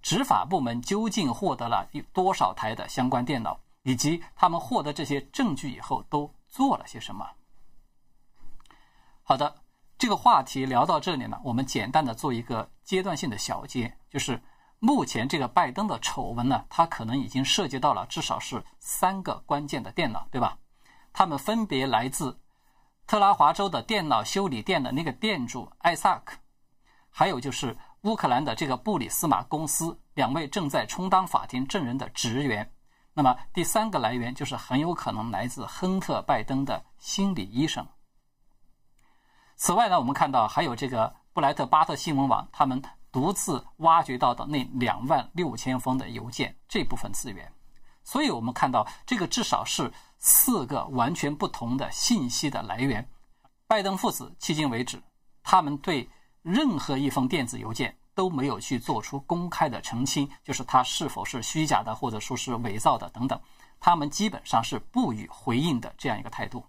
[0.00, 7.28] 执法部门究竟获得了多少台的相关电脑，以及他们获得这些证据以后都做了些什么。
[9.24, 9.52] 好的，
[9.98, 14.40] 这个话题聊到这里呢，我们简单的做一个阶段性的小结，就是
[14.78, 20.56] 目前这个拜登的丑闻呢，它可能已经涉及到了至少是三个关键的电脑，对吧？
[21.12, 22.38] 他们分别来自。
[23.06, 26.36] 特拉华州的电脑修理店的那个店主艾萨克，
[27.08, 32.68] 还有就是乌克兰的这个布里斯马公司两位正在充当法庭证人的职员。
[33.14, 37.86] 那么第三个来源就是很有可能来自亨特·拜登的心理医生。
[39.54, 47.52] 此外呢，我们看到还有这个布莱特巴特新闻网他们独自挖掘到的那两万六千封的邮件这部分资源。
[48.02, 49.92] 所以我们看到这个至少是。
[50.18, 53.08] 四个完全不同的信息的来源。
[53.66, 55.02] 拜登父子迄今为止，
[55.42, 56.08] 他们对
[56.42, 63.40] 任何一封电子邮件都没有去做出公开的澄清，就是它是否是虚假的，或者说是伪造的等等。
[63.78, 66.64] 他们基本上是不予回应的这样一个态度。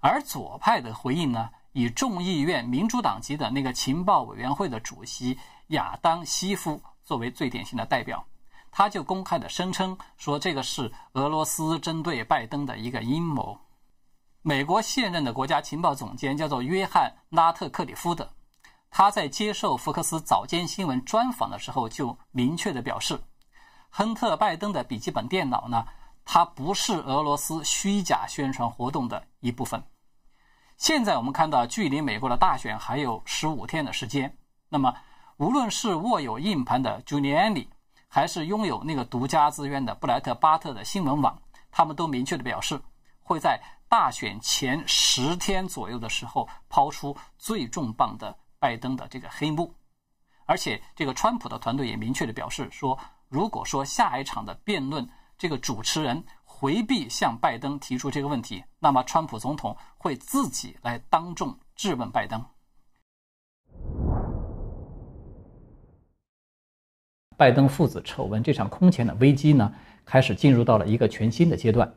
[0.00, 8.26] 而左派的回应呢，以众议院民主党籍的那个情报委员会的主席亚当·西夫作为最典型的代表。
[8.72, 13.56] 他就公开的声称说，这个是俄罗斯针对拜登的一个阴谋。
[14.40, 18.32] 美国现任的国家情报总监叫做约翰·拉特克里夫的，
[18.90, 23.20] 他在接受福克斯早间新闻专访的时候就明确的表示，
[23.90, 25.86] 亨特·拜登的笔记本电脑呢，
[26.24, 29.84] 它不是俄罗斯虚假宣传活动的一部分。
[30.78, 34.38] 现在我们看到，距离美国的大选还有十五天的时间，
[34.70, 34.94] 那么
[35.36, 37.68] 无论是握有硬盘的 Giuliani。
[38.14, 42.78] 还是拥有那个独家资源的布莱特巴特的新闻网，他们都明确的表示，
[43.22, 49.74] 会在大选前十天左右的时候抛出最重磅的拜登的这个黑幕。
[50.44, 52.98] 而且，这个川普的团队也明确的表示说，
[53.30, 62.44] 如果说下一场的辩论这个主持人回避向拜登提出这个问题，那么川普总统会自己来当众质问拜登。
[67.36, 69.72] 拜登父子丑闻这场空前的危机呢，
[70.04, 71.92] 开始进入到了一个全新的阶段。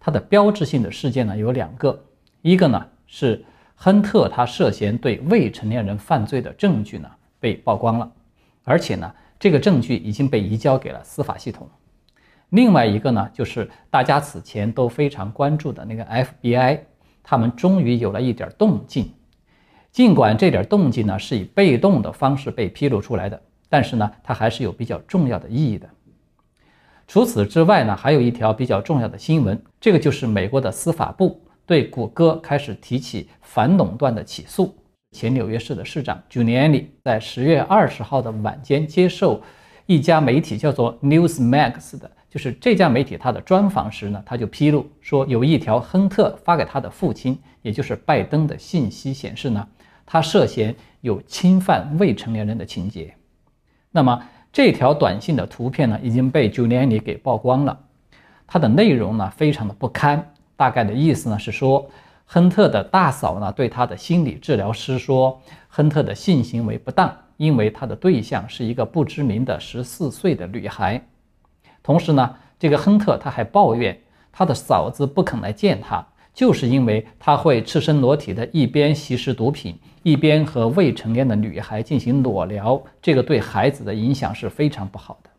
[0.00, 2.04] 它的标志性的事件呢有两个，
[2.42, 8.12] 一个呢是亨特他涉嫌对未成年人犯罪的证据呢被曝光了，
[8.64, 11.68] 而且呢这个证据已经被移交给了司法系统。
[12.50, 16.80] 另外一个呢就是大家此前都非常关注的那个 FBI，
[17.22, 19.12] 他们终于有了一点动静，
[19.90, 23.42] 尽管这点动静呢是以被动的方式被披露出来的。
[23.68, 25.88] 但是呢，它还是有比较重要的意义的。
[27.06, 34.76] 除此之外呢，还有一条比较重要的新闻，这个就是美国的司法部对谷歌开始提起反垄断的起诉。
[35.12, 39.42] 前纽约市的市长 Giuliani 在十月二十号的晚间接受
[39.86, 49.66] 一家媒体叫做 Newsmax 的就是这家媒体他的专访时呢，他就披露说，有一条亨特发给他的父亲，也就是拜登的信息显示呢，
[50.04, 53.14] 他涉嫌有侵犯未成年人的情节。
[53.90, 54.22] 那么
[54.52, 57.78] 这条短信的图片呢，已经被 Giuliani 给曝光了，
[58.46, 61.88] 它的内容呢非常的不堪，大概的意思呢是说，
[62.26, 71.02] 亨特的大嫂呢对他的心理治疗师说，亨特的性行为不当，因为他的对象是一个不知名的十四岁的女孩。
[71.82, 73.98] 同时呢，这个亨特他还抱怨
[74.32, 76.06] 他的嫂子不肯来见他，
[76.38, 85.30] 就是因为他会赤身裸体的一边吸食毒品，一边和未成年的女孩进行裸聊，这个对孩子的影响是非常不好的。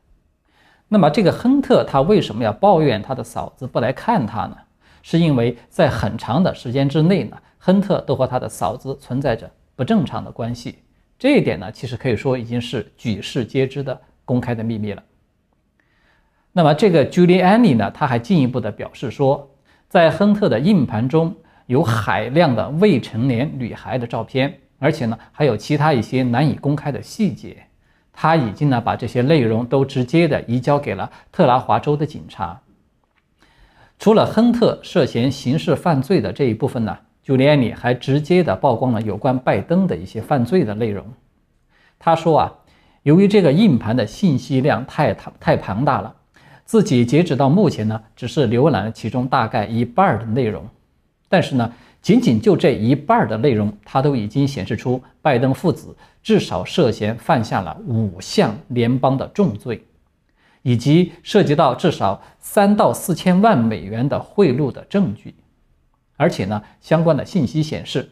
[0.89, 4.57] 那么这个亨特他为什么要抱怨他的嫂子不来看他呢？
[5.01, 10.79] 是因为在很长的时间之内呢，亨特都和他的嫂子存在着不正常的关系，
[11.17, 15.01] 这一点呢，其实可以说已经是举世皆知的公开的秘密了。
[16.51, 19.49] 那么这个 juliani 呢，他还进一步的表示说，
[19.89, 21.35] 在亨特的硬盘中
[21.65, 27.57] 有海量的未成年女孩的照片，而且呢还有其他一些难以公开的细节。
[28.13, 32.61] 他已经呢把这些内容都直接的移交给了特拉华州的警察。
[33.97, 41.03] 除了亨特涉嫌刑事犯罪的这一部分呢，Giuliani 还直接的曝光了有关拜登的一些犯罪的内容。
[41.97, 42.53] 他说啊，
[43.01, 46.15] 由于这个硬盘的信息量太太庞大了。
[46.69, 50.63] 自己截止到目前呢，只是浏览了其中大概一半的内容，
[51.27, 59.83] 但是呢，仅仅就这一半的内容，它都已经显示出拜登父子至少涉嫌犯下了五项联邦的重罪，
[60.61, 65.33] 以及涉及到至少三到四千万美元的贿赂的证据。
[66.17, 68.07] 而且呢，相关的信息显示，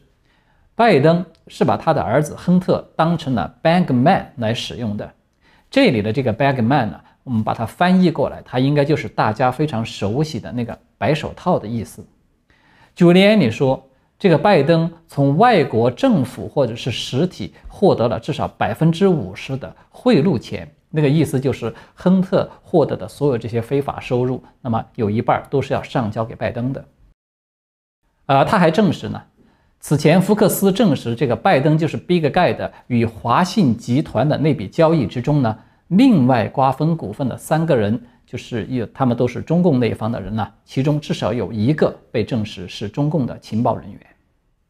[0.74, 5.14] 拜登是把他的儿子亨特当成了 bagman 来使用的。
[5.70, 7.02] 这里的这个 bagman 呢？
[7.28, 12.02] 我们把它翻译过来，它应该就是大家非常熟悉的那个白手套的意思。
[12.96, 13.86] 九连你说
[14.18, 26.86] 这个拜登从外国政府或者是实体获得了至少百分之五十的贿赂钱，那个意思就是亨特获得的所有这些非法收入，那么有一半都是要上交给拜登的。
[28.28, 29.22] 呃，他还证实呢，
[29.82, 35.58] 此前福克斯证实这个拜登就是 Big Guy 的与华信集团的那笔交易之中呢。
[35.90, 44.00] 另外瓜分股份的三个人，就是有他们都是中共那一方的人呢，其中至少有一个被证实是中共的情报人员。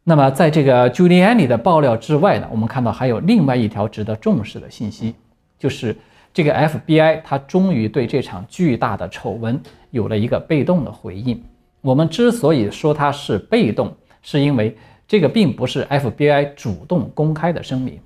[0.04, 5.16] 那么，在这个 Giuliani 的爆料之外呢，我们看到还有另外一条值得重视的信息，
[5.58, 5.96] 就是
[6.32, 9.60] 这个 FBI 它终于对这场巨大的丑闻
[9.90, 11.44] 有了一个被动的回应。
[11.82, 18.00] 我们之所以说它是被动，是因为这个并不是 FBI 主动公开的声明。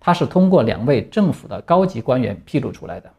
[0.00, 3.10] 他是通过两位政府的高级官员披露出来的。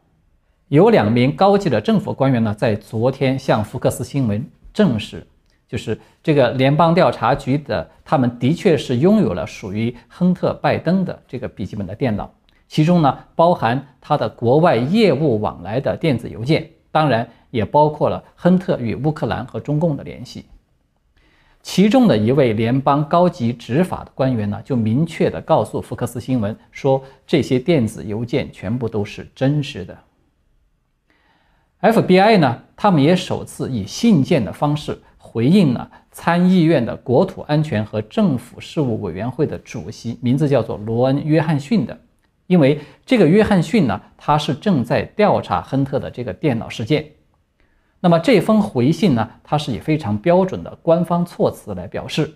[0.70, 5.26] 有两名高级的政府官员呢，在昨天向福克斯新闻证实，
[5.68, 12.32] 就是这个联邦调查局的，他们的确是拥有了属于亨特·拜登的这个笔记本的电脑，
[12.68, 20.46] 其中呢包含他的国外业务往来的电子邮件，当然也包括了亨特与乌克兰和中共的联系。
[21.72, 29.96] 其中的一位联邦高级执法的官员呢，就明确地告诉福克斯新闻说，这些电子邮件全部都是真实的。
[31.80, 41.96] FBI 呢，他们也首次以信件的方式回应了参议院的国土安全和政府事务委员会的主席，名字叫做罗恩·约翰逊的，
[42.48, 47.06] 因为这个约翰逊呢，他是正在调查亨特的这个电脑事件。
[48.02, 52.36] 那么这封回信呢，它是以非常标准的官方措辞来表示，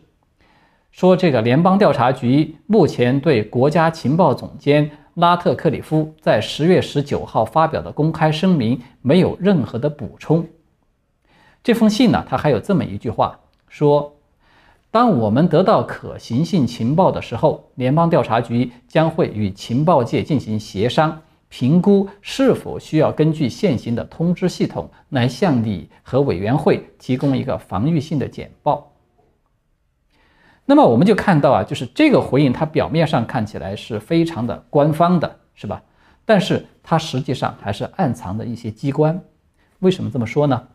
[0.92, 10.46] 说这个联邦调查局目前对国家情报总监拉特克里夫在十月十九号发表的公开声明没有任何的补充。
[11.64, 13.40] 这封信呢，它还有这么一句话，
[13.70, 14.18] 说，
[14.92, 21.22] 当我们得到可行性情报的时候，联邦调查局将会与情报界进行协商。
[21.56, 28.92] 评估是否需要根据现行的通知系统来向你和委员会提供一个防御性的简报。
[30.66, 35.84] 那么我们就看到啊，就是这个回应，它表面上看起来是非常的官方的，是吧？
[36.26, 39.22] 但是它实际上还是暗藏的一些机关。
[39.78, 40.70] 为什么这么说呢？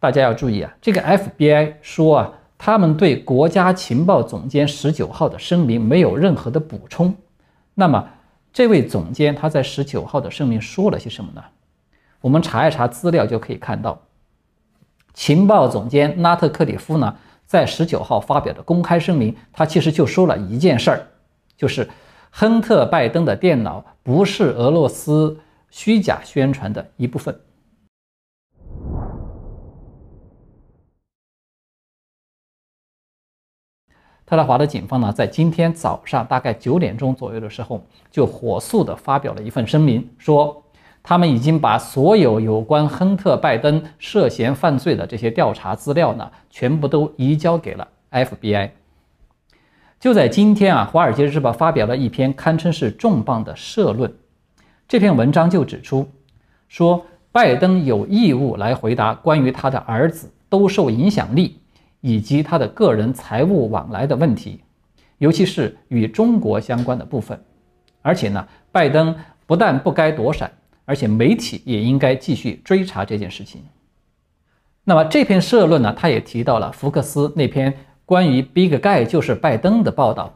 [0.00, 7.14] 大家要注意啊，这个 FBI 说啊，他们对国家情报总监十九号的声明没有任何的补充。
[7.74, 8.12] 那么。
[8.56, 11.44] 这位总监他在十九号的声明说了些什么呢？
[12.22, 14.00] 我们查一查资料就可以看到，
[15.12, 21.06] 情报总监拉特克里夫呢在十九号发表的公开声明，他其实就说了一件事儿，
[21.54, 21.86] 就是
[22.30, 25.38] 亨特·拜登的电脑不是俄罗斯
[25.68, 27.38] 虚假宣传的一部分。
[34.26, 40.64] 特拉华的警方呢，在今天早上大概九点钟左右的时候，就火速的发表了一份声明，说
[41.00, 48.70] 他们已经把所有有关亨特·拜登涉嫌犯罪的这些调查资料呢，全部都移交给了 FBI。
[50.00, 54.12] 就在今天啊，《华尔街日报》发表了一篇堪称是重磅的社论。
[54.88, 56.08] 这篇文章就指出，
[56.66, 61.60] 说拜登有义务来回答关于他的儿子兜售影响力
[62.06, 64.60] 以及他的个人财务往来的问题，
[65.18, 67.36] 尤其是与中国相关的部分。
[68.00, 69.12] 而且呢，拜登
[69.44, 70.48] 不但不该躲闪，
[70.84, 73.60] 而且媒体也应该继续追查这件事情。
[74.84, 77.74] 那么这篇社论呢，他也提到了福克斯那篇。
[78.04, 80.32] 关于 Big Guy 就是拜登的报道，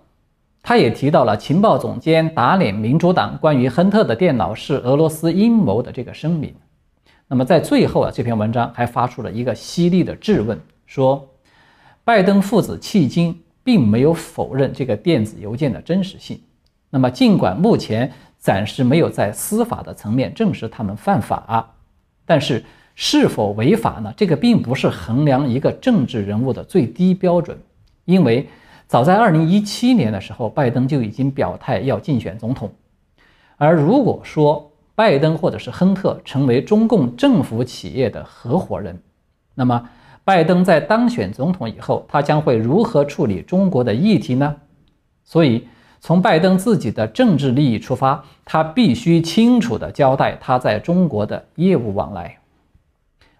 [0.60, 6.52] 他也提到了情报总监打脸民主党关于亨特的电脑是俄罗斯阴谋的这个声明。
[7.28, 11.24] 那么在最后啊，这篇文章还发出了一个犀利的质问，说
[12.10, 16.40] 拜登父子迄今并没有否认这个电子邮件的真实性。
[16.90, 21.72] 那么尽管目前暂时没有在司法的层面证实他们犯法，
[22.26, 22.64] 但是。
[22.96, 24.12] 是否违法呢？
[24.14, 27.56] 这个并不是衡量一个政治人物的最低标准，
[28.04, 28.46] 因为
[28.86, 32.70] 早在二零一七年的时候，拜登就已经表态要竞选总统。
[33.56, 39.00] 而如果说拜登或者是亨特成为中共政府企业的合伙人，
[39.54, 39.88] 那么
[40.30, 44.54] 拜登在当选总统以后，他将会如何处理中国的议题呢？
[45.24, 45.66] 所以，
[45.98, 52.38] 从拜登自己的政治利益出发，他必须清楚地交代他在中国的业务往来。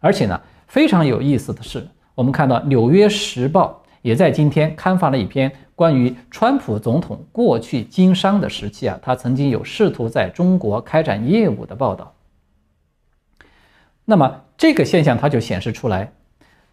[0.01, 1.87] 而且呢，非常有意思的是，
[2.17, 12.13] 我们看到《纽约时报》也在今天刊发了一篇关于川普总统过去经商的时期啊，他曾经有试图在中国开展业务的报道。
[14.05, 16.13] 那么这个现象，它就显示出来，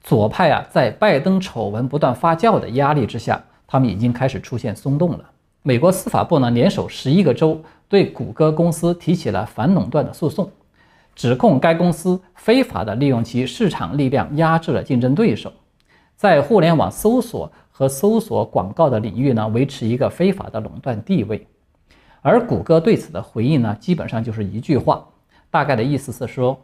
[0.01, 5.19] 左派啊，在拜登丑闻不断发酵的压力之下，他们已经开始出现松动了。
[5.63, 10.49] 美国司法部呢，联手十一个州，对谷歌公司提起了反垄断的诉讼。
[11.13, 15.51] 指控该公司非法地利用其市场力量压制了竞争对手，
[16.15, 21.45] 在互联网搜索和搜索广告的领域呢，维持一个非法的垄断地位。
[22.21, 25.03] 而谷歌对此的回应呢，基本上就是一句话，
[25.49, 26.57] 大概的意思是说，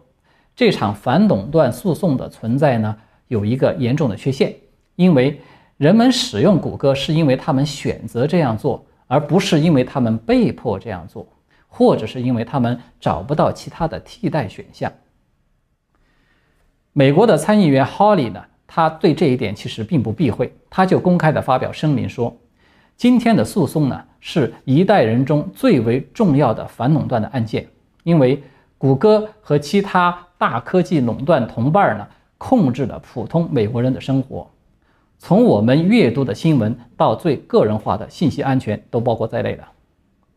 [0.56, 2.96] 这场反垄断诉讼的存在呢，
[3.34, 4.56] 有一个严重的缺陷，
[4.96, 5.42] 因为
[5.78, 11.28] 人们使用谷歌是因为他们选择这样做，而不是因为他们被迫这样做。
[11.76, 14.94] 或者是因为他们找不到其他的替代选项。
[16.92, 22.38] 美国的参议员 Holly 呢，他对这一点其实并不避讳，他就公开的发表声明说，
[22.96, 27.68] 今天的诉讼呢是一代人中最为重要的反垄断的案件，
[28.04, 28.44] 因为
[28.78, 32.08] 谷歌和其他大科技垄断同伴呢
[32.46, 34.52] 控制了普通美国人的生活，
[35.18, 39.64] 从我们阅读的新闻到最个人化的信息安全都包括在内的。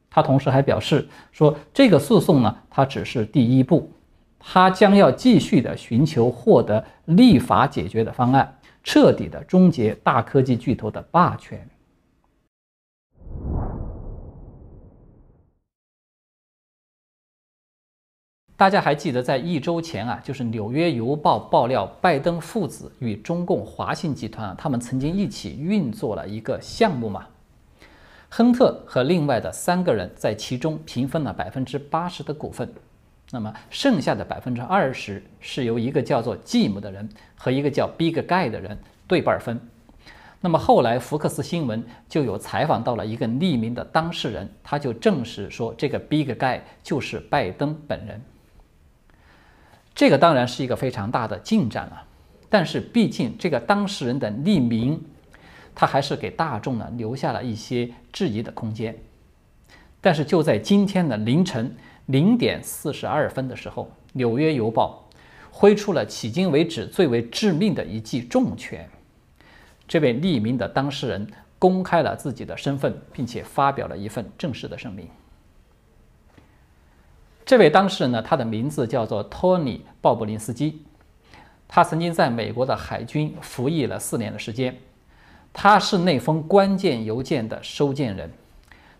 [0.08, 3.90] 他同时还表示说，这个诉讼呢，它只是第一步，
[4.38, 11.68] 他将要继续的寻求获得立法解决的方案，彻底的终结大科技巨头的霸权。
[18.56, 27.26] 大家还记得，在一周前啊，就是《纽约邮报》爆料，拜登父子与中共华信集团啊，他们曾经一起运作了一个项目嘛？
[28.30, 32.72] 亨特和另外的三个人在其中平分了百分之八十的股份，
[33.30, 39.60] 那么剩下的百分之二十是由一个叫做吉姆的人和一个叫 Big Guy 的人对半分。
[40.40, 48.18] 那么后来福克斯新闻就有采访到了一个匿名的当事人，他就证实说这个 Big Guy 就是拜登本人。
[49.96, 52.04] 这个当然是一个非常大的进展了，
[52.48, 55.02] 但是毕竟这个当事人的匿名。
[55.78, 58.96] 他还是给大众呢留下了一些质疑的空间，
[60.00, 61.76] 但是就在今天的凌晨
[62.06, 63.84] 零点四十二分的时候，
[64.14, 65.06] 《纽约邮报》
[65.50, 68.88] 挥出了迄今为止最为致命的一记重拳。
[69.86, 71.26] 这位匿名的当事人
[71.58, 75.06] 公开了自己的身份，并且发表了一份正式的声明。
[77.46, 80.82] 这位当事人呢，他的名字叫做托尼·鲍布林斯基，
[81.68, 84.76] 他曾经在美国的海军服役了四年的时间。
[85.52, 88.30] 他是那封关键邮件的收件人，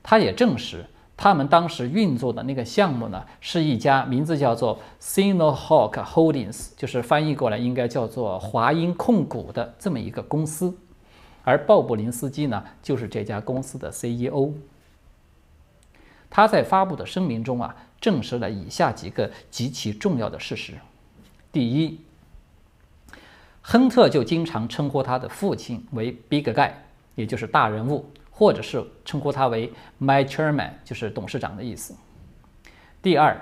[0.01, 0.87] 他也证实，
[1.17, 10.73] 他们当时运作的那个项目呢，是一家名字叫做 Signal Hawk Holdings，就是翻译过来应该叫做华鹰控股的这么一个公司，
[11.43, 14.53] 而鲍布林斯基呢，就是这家公司的 CEO。
[16.31, 20.75] 他在发布的声明中啊，证实了以下几个极其重要的事实：
[21.53, 22.01] 第一。
[23.69, 26.71] 亨特就经常称呼他的父亲为 Big Guy，
[27.17, 31.93] 也就是大人物，或者是称呼他为 My Chairman，就是董事长的意思。
[33.03, 33.37] 第二，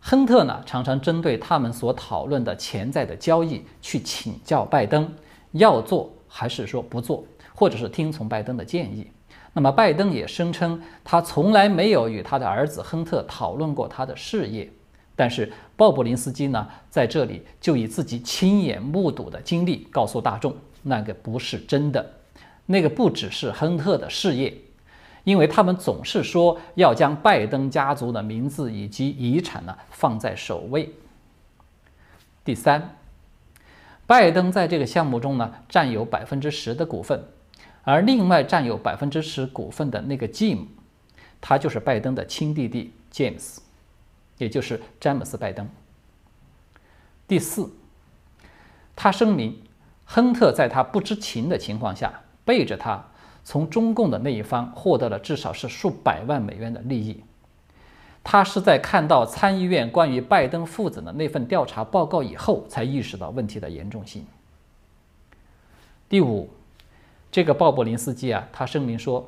[0.00, 5.14] 亨特呢常常针对他们所讨论的潜在的交易去请教拜登，
[5.52, 9.06] 要做还是说不做，或者是听从拜登的建议。
[9.52, 14.70] 那么拜登也声称他从来没有与他的儿子亨特讨论过他的事业。
[15.14, 22.14] 但是鲍布林斯基呢，在这里就以自己亲眼目睹的经历告诉大众，那个不是真的，
[22.64, 24.54] 那个不只是亨特的事业，
[25.24, 30.90] 因为他们总是说要将拜登家族的名字以及遗产呢放在首位。
[32.42, 32.96] 第三，
[34.06, 37.22] 拜登在这个项目中呢占有百分之十的股份，
[37.84, 40.66] 而另外占有百分之十股份的那个 Jim，
[41.40, 43.58] 他就是拜登的亲弟弟 James。
[44.38, 45.68] 也就是詹姆斯·拜登。
[47.28, 47.70] 第四，
[48.96, 49.62] 他声明，
[50.04, 53.04] 亨特在他不知情的情况下，背着他
[53.44, 57.22] 从中共的那一方获得了至少是数百万美元的利益。
[58.24, 64.26] 他是在看到参议院关于拜登父子的那份调查报告以后，才意识到问题的严重性。
[66.08, 66.50] 第五，
[67.32, 69.26] 这个鲍勃林斯基啊，他声明说，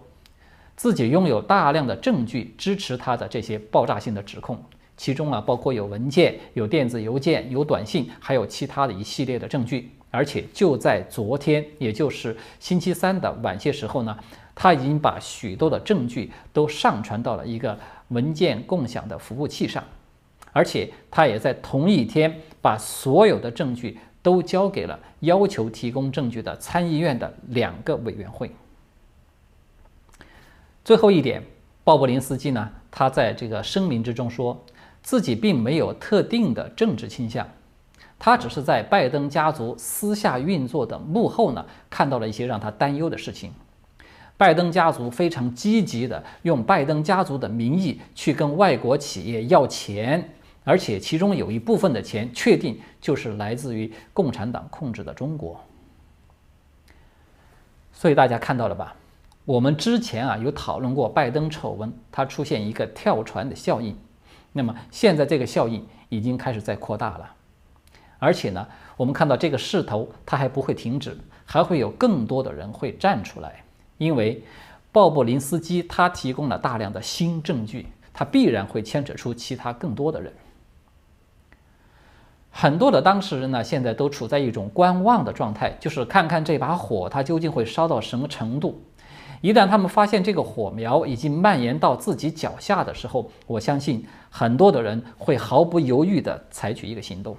[0.77, 4.63] 自己拥有大量的证据支持他的这些爆炸性的指控。
[4.95, 9.91] 其中啊，包括有文件、有电子邮件、有短信，还有其他的一系列的证据。
[10.11, 14.17] 而且就在昨天，也就是星期三的晚些时候呢，
[14.55, 17.77] 他已经把许多的证据都上传到了一个
[18.09, 19.83] 文件共享的服务器上，
[20.53, 28.51] 而且他也在同一天把所有的证据都交给了要求提供证据的参议院的两个委员会。
[30.85, 31.45] 最后一点，
[31.85, 34.65] 鲍勃林斯基呢，他在这个声明之中说。
[35.03, 37.47] 自己并没有特定的政治倾向，
[38.19, 43.53] 他只是在拜登家族私下运作的幕后呢，看到了一些让他担忧的事情。
[44.39, 50.34] 拜登家族非常积极的用拜登家族的名义去跟外国企业要钱，
[50.65, 55.61] 而且其中有一部分的钱确定就是来自于共产党控制的中国。
[57.93, 58.97] 所以大家看到了吧？
[59.45, 63.97] 我们之前啊有讨论过拜登丑闻，它出现一个跳船的效应。
[64.53, 67.35] 那么现在这个效应已经开始在扩大了，
[68.19, 73.65] 而且呢，我们看到这个势头它还不会停止，还会有更多的人会站出来，
[73.99, 74.43] 因为
[74.91, 80.33] 鲍勃林斯基他提供了大量的新证据，他必然会牵扯出其他更多的人。
[82.57, 88.81] 很多的当事人呢，现在都处在一种观望的状态，就是看看这把火它究竟会烧到什么程度。
[89.41, 97.37] 一旦他们发现这个火苗已经蔓延到自己脚下的时候，我相信很多的人会毫不犹豫地采取一个行动。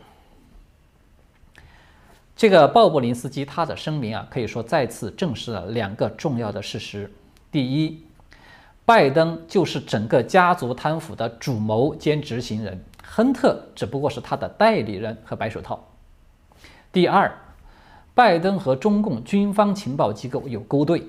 [2.36, 7.10] 这个鲍布林斯基他的声明啊，可以说再次证实了两个重要的事实：
[7.50, 8.04] 第一，
[8.84, 15.78] 拜登就是整个家族贪腐的主谋兼执行人，亨特只不过是他的代理人和白手套；
[16.92, 17.32] 第二，
[18.14, 21.04] 拜登和中共军方情报机构有勾兑。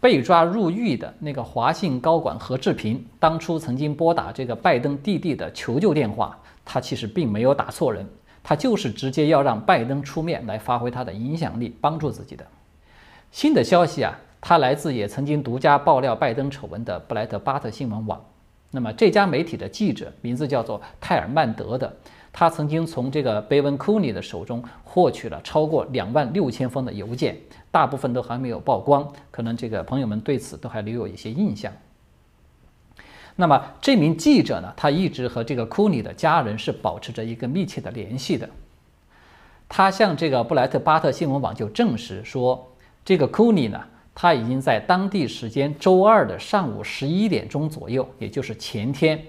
[0.00, 8.04] 被抓入狱的那个华信高管何志平，当初曾经拨打这个拜登弟弟的求救电话，他其实并没有打错人，
[8.42, 12.44] 他就是直接要让拜登出面来发挥他的影响力，帮助自己的。
[13.30, 18.20] 新的消息啊，它来自也曾经独家爆料拜登丑闻的布莱德巴特新闻网。
[18.72, 21.94] 那么这家媒体的记者名字叫做泰尔曼德的。
[22.32, 27.36] 他曾经从这个贝文库尼的手中获取了超过两万六千封的邮件，
[27.70, 31.70] 大部分都还没有曝光，可能这个朋友们对此都还留有一些印象。
[33.36, 38.48] 那么这名记者呢，他一直和这个库尼的家人是保持着一个密切的联系的。
[39.68, 42.72] 他向这个布莱特巴特新闻网就证实说，
[43.04, 43.78] 这个库尼呢，
[44.14, 49.22] 他已经在当地时间周二的上午十一点钟左右，也就是前天。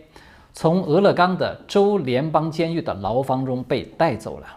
[0.53, 4.47] 从俄勒冈的州联邦监狱的牢房中被带走了。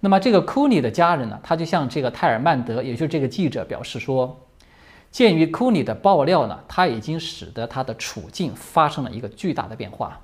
[0.00, 1.38] 那么，这个库尼的家人呢？
[1.42, 4.38] 他就向这个泰尔曼德，也就是这个记者表示说，
[5.10, 10.20] 鉴于库尼的爆料呢，他已经使得他的处境发生了一个巨大的变化，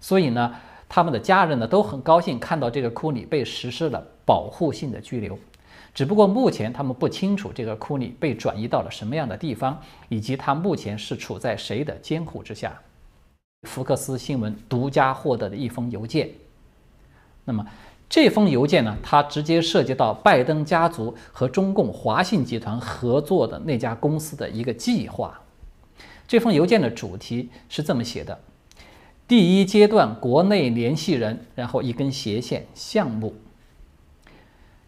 [0.00, 0.54] 所以呢，
[0.88, 5.38] 他们的家人呢都很高兴看到这个库尼被实施了保护性的拘留。
[5.92, 12.80] 只不过目前他们不清楚这个库里被转移到了什么样的地方，以及他目前是处在谁的监护之下。
[13.68, 16.30] 福克斯新闻独家获得的一封邮件。
[17.44, 17.66] 那么，
[18.08, 18.96] 这封邮件呢？
[19.02, 25.38] 它直接涉及到拜登家族和中共华信集团合作的那家公司的一个计划。
[26.26, 28.38] 这封邮件的主题是这么写的：
[29.26, 33.34] 第一阶段国内联系人，然后一根斜线项目。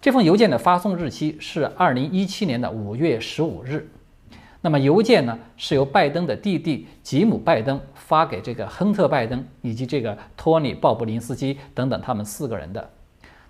[0.03, 3.89] 这封邮件的发送日期是二零一七年的五月十五日。
[4.61, 12.91] 那么邮件呢是由拜登的弟弟吉姆·拜登发给这个亨特·拜登以及这个托尼·鲍布林斯基等等他们四个人的。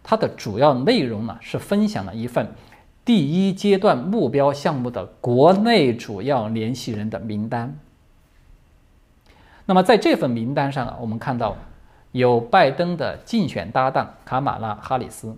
[0.03, 2.47] 它的主要内容呢是分享了一份
[3.03, 7.79] 第一阶段目标项目的国内主要联系人的名单。
[9.65, 11.57] 那么在这份名单上啊，我们看到
[12.11, 15.35] 有拜登的竞选搭档卡马拉·哈里斯，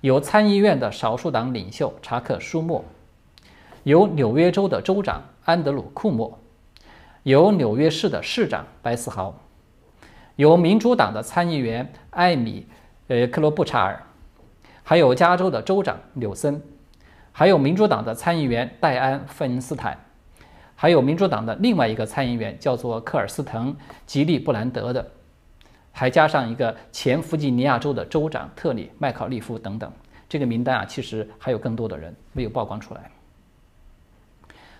[0.00, 2.82] 由参议院的少数党领袖查克·舒默。
[3.82, 6.38] 由纽约州的州长安德鲁·库莫，
[7.22, 9.34] 由纽约市的市长白思豪，
[10.36, 12.66] 由民主党的参议员艾米·
[13.08, 14.02] 呃克罗布查尔，
[14.82, 16.62] 还有加州的州长纽森，
[17.32, 19.98] 还有民主党的参议员戴安·费恩斯坦，
[20.76, 23.68] 还有民主党的另外一个参议员叫做科尔斯滕·
[24.06, 25.10] 吉利布兰德的，
[25.92, 29.90] 还加上一个前弗吉尼亚州的州长特里·麦考利夫等等。
[30.28, 33.10] 这个名单啊，其实还有更多的人没有曝光出来。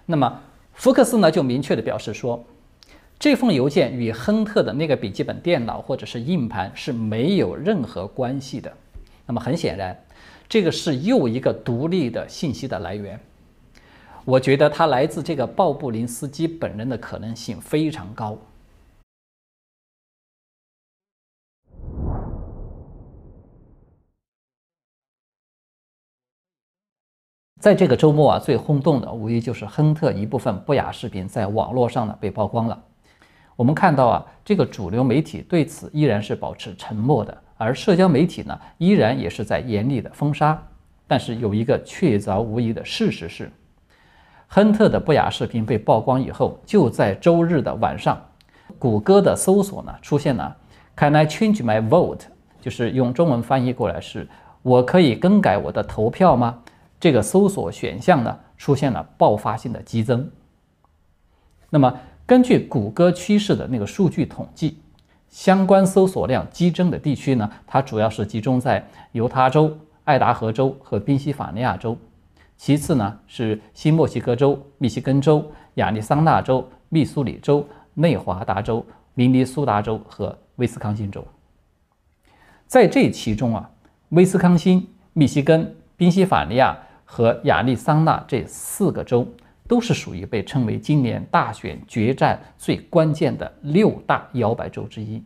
[0.06, 0.40] 那么，
[0.74, 2.44] 福克斯呢就明确的表示说，
[3.18, 8.72] 这封邮件与亨特的那个笔记本电脑或者是硬盘是没有任何关系的。
[9.26, 9.96] 那么很显然，
[10.48, 13.18] 这个是又一个独立的信息的来源。
[14.24, 18.38] 我觉得它来自这个鲍布林斯基本人的可能性非常高。
[27.60, 32.82] 在这个周末啊，最轰动的无疑就是亨特一部分不雅视频在网络上呢被曝光了。
[33.54, 40.58] 我们看到啊，这个主流媒体对此依然是保持沉默的，而社交媒体呢依然也是在严厉的封杀。
[41.06, 43.52] 但是有一个确凿无疑的事实是，
[44.48, 48.18] 亨特的不雅视频被曝光以后，就在周日的晚上，
[48.78, 50.56] 谷歌的搜索呢出现了
[50.96, 52.22] “Can I change my vote？”
[52.58, 54.26] 就是用中文翻译过来是
[54.62, 56.58] “我可以更改我的投票吗？”
[57.00, 60.30] 这个搜索选项呢出现了爆发性的激增。
[61.70, 64.78] 那么，根据谷歌趋势的那个数据统计，
[65.30, 69.74] 相关搜索量激增的地区呢，它主要是集中在犹他州、
[70.04, 71.96] 爱达荷州和宾夕法尼亚州，
[72.58, 78.84] 其次呢是新墨西哥州、密西根州、亚利桑那州、密苏里州、内华达州、
[79.14, 81.24] 明尼苏达州和威斯康星州。
[82.66, 83.70] 在这其中啊，
[84.10, 86.76] 威斯康星、密西根、宾夕法尼亚。
[87.12, 89.26] 和亚利桑那这四个州
[89.66, 95.20] 都是属于被称为今年大选决战最关键的六大摇摆州之一。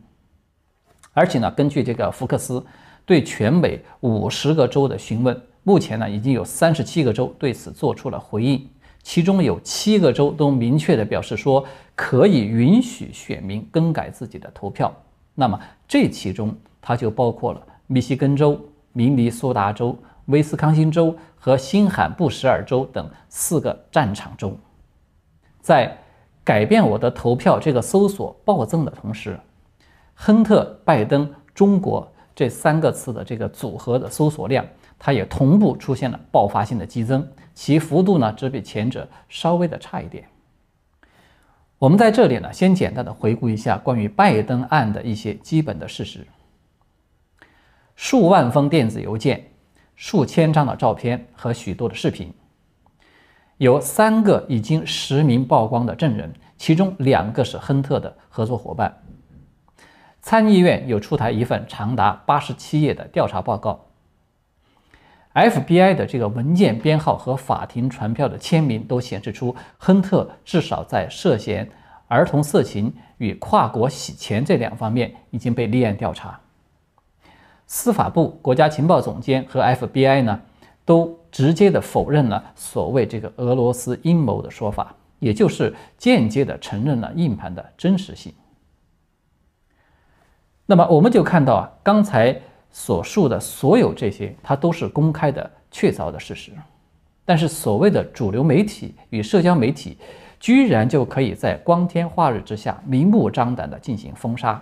[1.13, 2.65] 而且呢，根据这个福克斯
[3.05, 8.67] 对全美五十个州的询问，目前呢已经有三十七个州对此做出了回应，
[9.03, 11.63] 其中有七个州都明确的表示说
[11.93, 14.91] 可以允许选民更改自己的投票。
[15.35, 18.59] 那么这其中它就包括了密西根州、
[18.91, 19.95] 明尼苏达州。
[20.25, 24.57] 威斯康星州和新罕布什尔州等四个战场州，
[25.61, 25.97] 在
[26.43, 29.39] 改变我的投票这个搜索暴增的同时，
[30.13, 34.65] 亨特、拜登、中国这三个词的这个组合的搜索量，
[34.97, 40.27] 它也同步出现了爆发性的激增，其幅度呢只比前者稍微的差一点。
[41.77, 46.25] 我们在这里呢，先简单的回顾一下关于拜登案的一些基本的事实：
[47.95, 49.51] 数万封电子邮件。
[49.95, 52.33] 数千张的照片和许多的视频，
[53.57, 59.01] 有三个已经实名曝光的证人，其中两个是亨特的合作伙伴。
[60.21, 63.85] 参议院有出台一份长达八十七页的调查报告。
[65.33, 71.69] FBI 的这个文件编号和法庭传票的签名都显示出，亨特至少在涉嫌
[72.07, 76.39] 儿童色情与跨国洗钱这两方面已经被立案调查。
[77.67, 80.39] 司法部、国家情报总监和 FBI 呢，
[80.85, 88.33] 都直接的否认了所谓这个俄罗斯阴谋的说法，也就是间接的承认了硬盘的真实性。
[90.65, 92.39] 那么我们就看到啊，刚才
[92.71, 96.51] 所述的所有这些，它都是公开的、确凿的事实。
[97.23, 99.97] 但是所谓的主流媒体与社交媒体，
[100.39, 104.61] 居然就可以在光天化日之下明目张胆的进行封杀。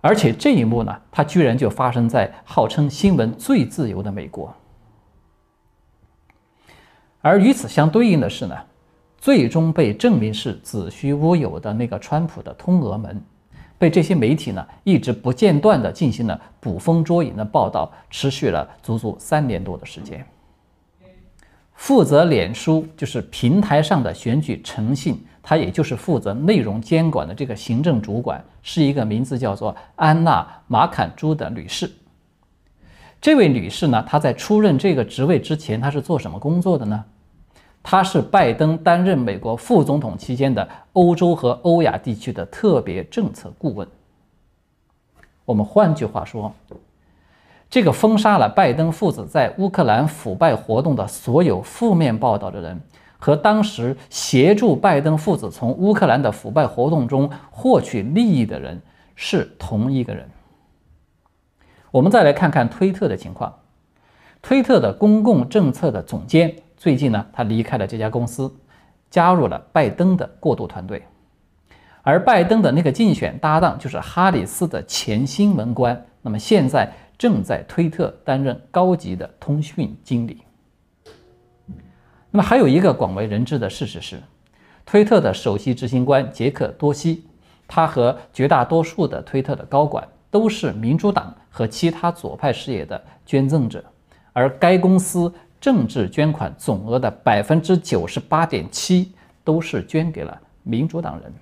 [0.00, 4.54] 而且这一幕呢，它居然就发生在号称新闻最自由的美国。
[7.20, 8.56] 而与此相对应的是呢，
[9.18, 13.22] 最终被证明是子虚乌有的那个川普的通俄门，
[13.76, 20.24] 被这些媒体呢一直不间断地进行了捕风捉影的报道，持续了足足三年多的时间。
[21.74, 25.22] 负责脸书就是平台上的选举诚信。
[25.42, 31.90] 他也就是负责内容监管的这个行政主管，是一个名字叫做安娜·马坎朱的女士。
[33.20, 37.04] 这位女士呢，她在出任这个职位之前，她是做什么工作的呢？
[37.82, 43.88] 她是拜登担任美国副总统期间的欧洲和欧亚地区的特别政策顾问。
[45.46, 46.52] 我们换句话说，
[47.68, 52.80] 这个封杀了拜登父子在乌克兰腐败活动的所有负面报道的人，
[53.20, 58.80] 和当时协助拜登父子从乌克兰的腐败活动中获取利益的人
[59.14, 60.28] 是同一个人。
[61.92, 63.54] 我们再来看看推特的情况，
[64.40, 68.50] 推特的公共政策的总监最近呢，他离开了这家公司，
[69.10, 71.02] 加入了拜登的过渡团队。
[72.02, 80.42] 而拜登的那个竞选搭档就是哈里斯的前新闻官，那么现在正在推特担任高级的通讯经理。
[82.30, 84.20] 那么还有一个广为人知的事实是，
[84.86, 87.24] 推特的首席执行官杰克多西，
[87.66, 93.84] 他和绝大多数的推特的高管都是民主党和其他左派事业的捐赠者，
[94.32, 99.12] 而该公司政治捐款总额的百分之九十八点七
[99.42, 101.32] 都是捐给了民主党人。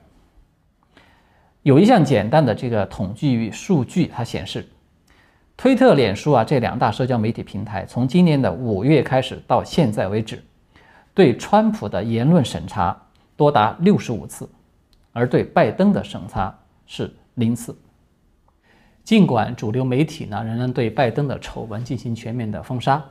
[1.62, 4.66] 有一项简单的这个统计数据，它显示，
[5.54, 10.42] 推特、脸书啊这两大社交媒体平台，从今年的五月开始到现在为止，
[11.18, 12.96] 对川普的言论审查
[13.36, 14.48] 多达六十五次，
[15.12, 16.56] 而对拜登的审查
[16.86, 17.76] 是零次。
[19.02, 23.04] 尽管主流媒体呢仍然对拜登的丑闻进行全面的封杀，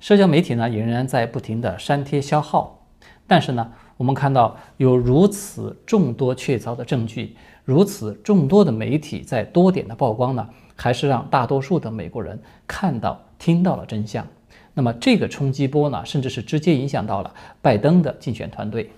[0.00, 2.78] 社交媒体呢也仍然在不停的删帖消耗，
[3.26, 7.34] 但是呢，我们看到有如此众多确凿的证据。
[7.64, 10.46] 如此众多的媒体在多点的曝光呢，
[10.76, 14.26] 还是让大多数的美国人看到、听到了真相。
[14.78, 18.90] 那么这个冲击波呢，甚至是直接影响到了拜登的竞选团队。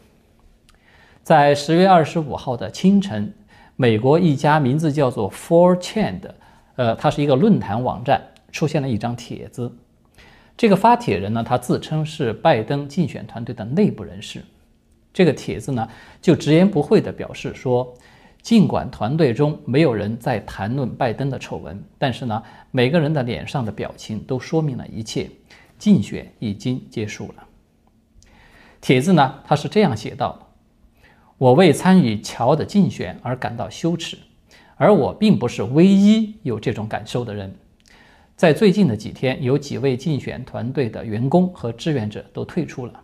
[1.22, 3.33] 在十月二十五号的清晨，
[3.76, 6.35] 美国一家名字叫做 Four Chan 的，
[6.74, 8.20] 呃，它是一个论坛网站，
[8.51, 9.72] 出现了一张帖子。
[10.57, 14.43] 这个发帖人呢，他自称是拜登竞选团队的内部人士。
[15.12, 15.89] 这个帖子呢，
[16.20, 17.95] 就直言不讳地表示说。
[18.41, 25.29] 尽管团队中没有人在谈论拜登的丑闻，但是呢，每个人的脸上的表情都说明了一切。
[25.79, 27.45] 竞选已经结束了。
[28.81, 30.51] 帖子呢，他是这样写道
[31.39, 34.18] ：“我为参与乔的竞选而感到羞耻，
[34.76, 37.55] 而我并不是唯一有这种感受的人。
[38.37, 43.01] 在最近的几天，有几位竞选团队的员工和志愿者都退出了。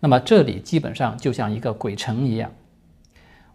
[0.00, 2.50] 那么这里基本上就像一个鬼城一样。”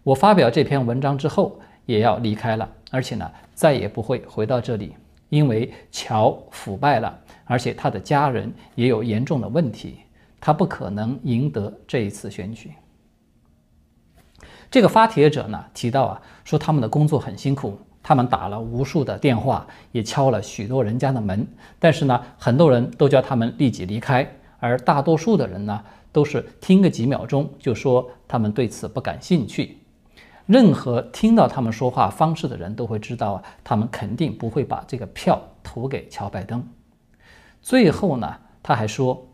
[0.04, 4.94] 我发表这篇文章之后，也要离开了，而且呢，再也不会回到这里，
[5.30, 9.98] 因为乔腐败了，而且他的家人也有严重的问题，
[10.40, 12.72] 他不可能赢得这一次选举。
[14.70, 21.46] 这个发帖者呢提到啊，说他们的工作很辛苦，他们打了无数的电话，也敲了许多人家的门，
[21.78, 24.28] 但是呢，很多人都叫他们立即离开，
[24.58, 29.78] 而大多数的人呢，都是听个几秒钟就说他们对此不感兴趣。
[30.46, 36.66] 任何听到他们说话方式的人都会知道啊，他们肯定不会把这个票投给乔拜登。
[37.64, 39.26] 最后呢，他还说，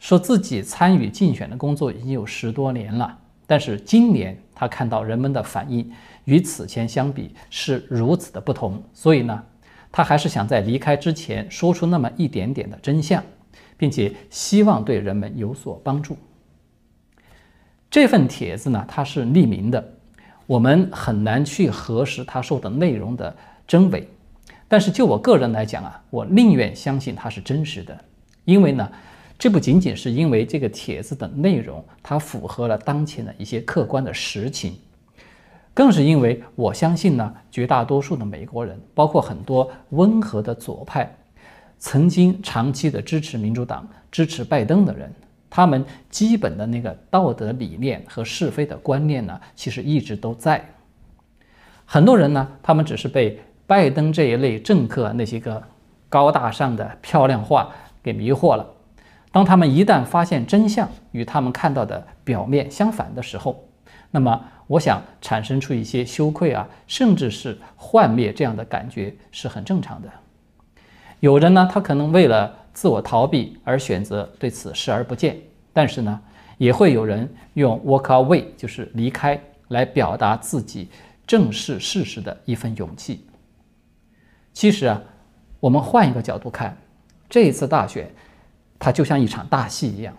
[0.00, 5.88] 说自己参与竞选的工作已经有十多年了，但是今年他看到人们的反应
[6.24, 9.40] 与此前相比是如此的不同，所以呢，
[9.92, 13.22] 他还是想在离开之前说出那么一点点的真相，
[13.76, 16.16] 并且希望对人们有所帮助。
[17.88, 19.92] 这份帖子呢，它是匿名的。
[20.48, 23.36] 我们很难去核实他说的内容的
[23.68, 24.08] 真伪，
[24.72, 27.94] 但是就我个人来讲啊，我宁愿相信它是真实的，
[28.46, 28.90] 因为呢，
[29.38, 34.74] 这不仅仅是因为这个帖子的内容它符合了当前的一些客观的实情，
[35.74, 41.14] 更是因为我相信呢，绝大多数的美国人，包括很多温和的左派，
[41.78, 45.12] 曾经长期的支持民主党、支持拜登的人。
[45.50, 50.64] 他们基本的那个道德理念和是非的观念呢，其实一直都在。
[51.84, 53.38] 很多人呢，他们只是被
[53.72, 55.62] 拜登这一类政客那些个
[56.10, 57.70] 高大上的漂亮话
[58.02, 58.66] 给迷惑了。
[59.30, 63.66] 当他们一旦发现真相与他们看到的表面相反的时候，
[64.10, 70.08] 那么我想产生出一些羞愧啊，甚至是幻灭这样的感觉是很正常的。
[71.20, 72.58] 有人呢，他可能为了。
[72.74, 75.36] 自我逃避而选择对此视而不见，
[75.74, 76.18] 但是呢，
[76.56, 80.88] 也会有人用 walk away，就是离开，来表达自己
[81.26, 83.26] 正视事实的一份勇气。
[84.52, 85.02] 其实啊，
[85.60, 86.76] 我们换一个角度看，
[87.28, 88.10] 这一次大选，
[88.78, 90.14] 它就像一场大戏一样。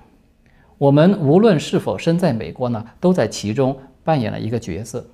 [0.78, 5.06] 我们无论是否身在美国呢，都在其中扮演了一个角色，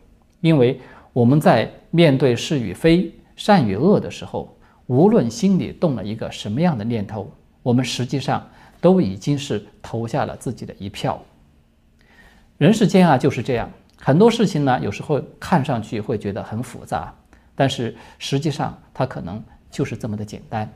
[0.41, 0.79] 因为
[1.13, 4.55] 我们在面对是与非、善与恶的时候。
[4.87, 8.43] 无论心里动了一个什么样的念头，我们实际上
[8.81, 11.21] 都已经是投下了自己的一票。
[12.57, 13.69] 人世间啊就是这样，
[14.01, 17.13] 很多事情呢，有时候看上去会觉得很复杂，
[17.59, 20.71] 但是实际上它可能就是这么的简单。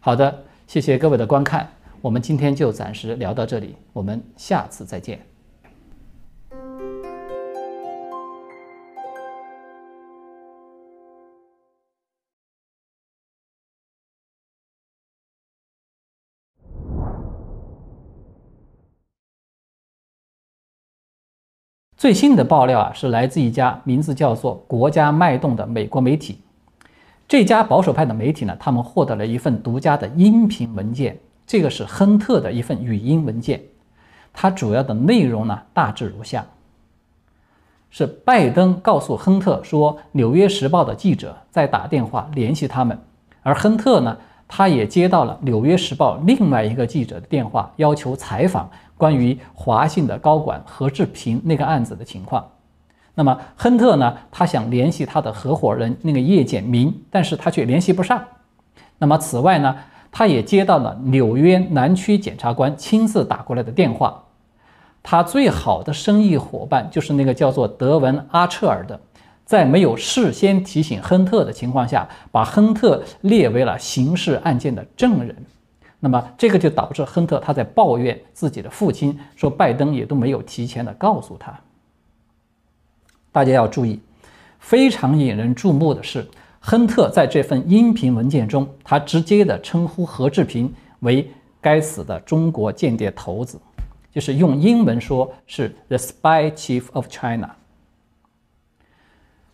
[0.00, 1.68] 好的，谢谢各位的观看，
[2.00, 5.20] 我们今天就暂时聊到这里，我们下次再见。
[22.04, 26.38] 最新的爆料啊，是来自一家名字叫做“国家脉动”的美国媒体。
[27.26, 33.58] 这家保守派的媒体呢，他们获得了一份独家的音频文件，这个是亨特的一份语音文件。
[34.34, 36.44] 它主要的内容呢，大致如下：
[37.88, 42.98] 是拜登告诉亨特说，《纽约时报》的记者在打电话联系他们，
[43.42, 48.70] 而亨特呢，他也接到了《纽约时报》另外一个记者的电话，要求采访。
[48.96, 52.48] 关于华信的高管何志平那个案子的情况，
[53.14, 54.16] 那么亨特呢？
[54.30, 58.22] 他想联系他的合伙人那个叶简明，但是他却联系不上。
[58.98, 59.76] 那么此外呢，
[60.12, 64.22] 他也接到了纽约南区检察官亲自打过来的电话。
[65.02, 68.98] 他最好的生意伙伴就是那个叫做德文阿彻尔的，
[69.44, 75.36] 在没有事先提醒亨特的情况下，把亨特列为了刑事案件的证人。
[76.04, 81.58] 那么这个就导致亨特他在抱怨自己的父亲，说拜登也都没有提前的告诉他。
[83.32, 83.98] 大家要注意，
[84.58, 86.28] 非常引人注目的是，
[86.60, 91.26] 亨特在这份音频文件中，他直接的称呼何志平为
[91.58, 93.58] 该死的中国间谍头子，
[94.12, 97.48] 就是用英文说是 the spy chief of China。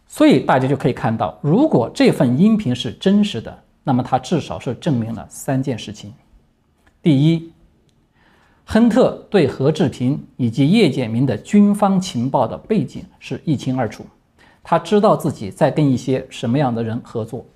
[0.09, 6.13] 所以大家就可以看到，如果这份音频是真实的，那么它至少是证明了三件事情。
[7.03, 7.51] 第一，
[8.67, 14.05] 亨特对何志平以及叶简明的军方情报的背景是一清二楚，
[14.63, 17.47] 他知道自己在跟一些什么样的人合作。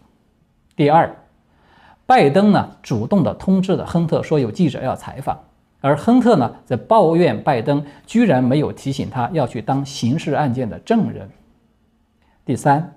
[0.74, 1.14] 第二，
[2.06, 5.38] 拜登呢主动的通知了亨特说有记者要采访，
[5.82, 11.28] 而亨特呢在抱怨拜登居然没有提醒他要去当刑事案件的证人。
[12.46, 12.94] 第三，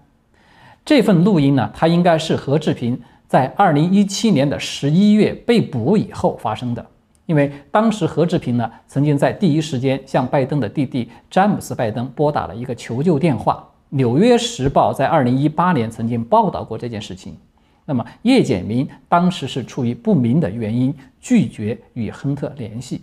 [0.85, 3.01] 这份录音呢，他应该是何志平。
[3.27, 6.85] 在二零一七年的十一月被捕以后发生的，
[7.25, 13.55] 因为当时何志平呢曾经在第一时间向拜登的弟弟詹姆斯·拜登拨打了一个求救电话。
[13.95, 17.37] 《纽约时报》在二零一八年曾经报道过这件事情。
[17.85, 23.01] 那么叶简明当时是出于不明的原因拒绝与亨特联系。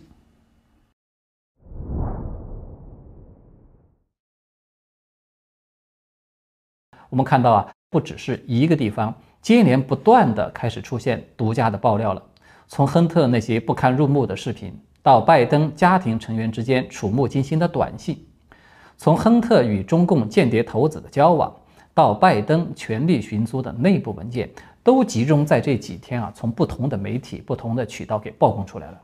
[7.11, 9.15] 我们看到啊，不只是一个地方。
[9.45, 12.23] 接连不断的开始出现独家的爆料了，
[12.67, 18.25] 从亨特那些不堪入目的视频，到拜登家庭成员之间触目惊心的短信，
[18.97, 21.55] 从亨特与中共间谍头子的交往，
[21.93, 24.49] 到拜登权力寻租的内部文件，
[24.83, 28.99] 都集中在这几天啊，从不同的媒体、不同的渠道给曝光出来了。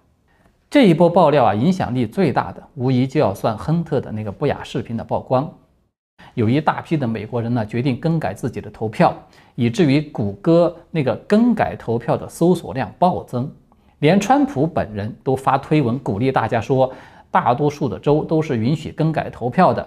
[0.70, 5.52] 这一波爆料啊，影响力最大的，无疑就要算亨特的那个不雅视频的曝光。
[6.34, 9.14] 有一大批的美国人呢，决定更改自己的投票，
[9.54, 13.50] 以至于谷歌那个更改投票的搜索量暴增，
[13.98, 16.92] 连川普本人都发推文鼓励大家说，
[17.30, 19.86] 大多数的州都是允许更改投票的。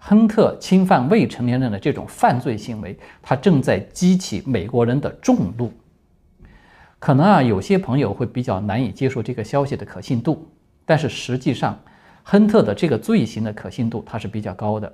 [0.00, 5.72] 亨特侵犯未成年人的这种犯罪行为，他正在激起美国人的众怒。
[7.00, 10.46] 可能啊，有些朋友会比较难以接受这个消息的可信度，
[10.84, 11.76] 但是实际上，
[12.22, 14.92] 亨特的这个罪行的可信度它是比较高的。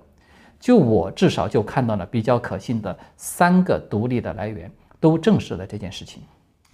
[0.65, 6.23] 就我至少就看到了比较可信的三个独立的来源，都证实了这件事情。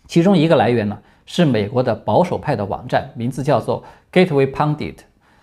[0.07, 3.83] 其中一个来源呢是美国的保守派的网站，名字叫做
[4.13, 4.95] Gateway Pundit，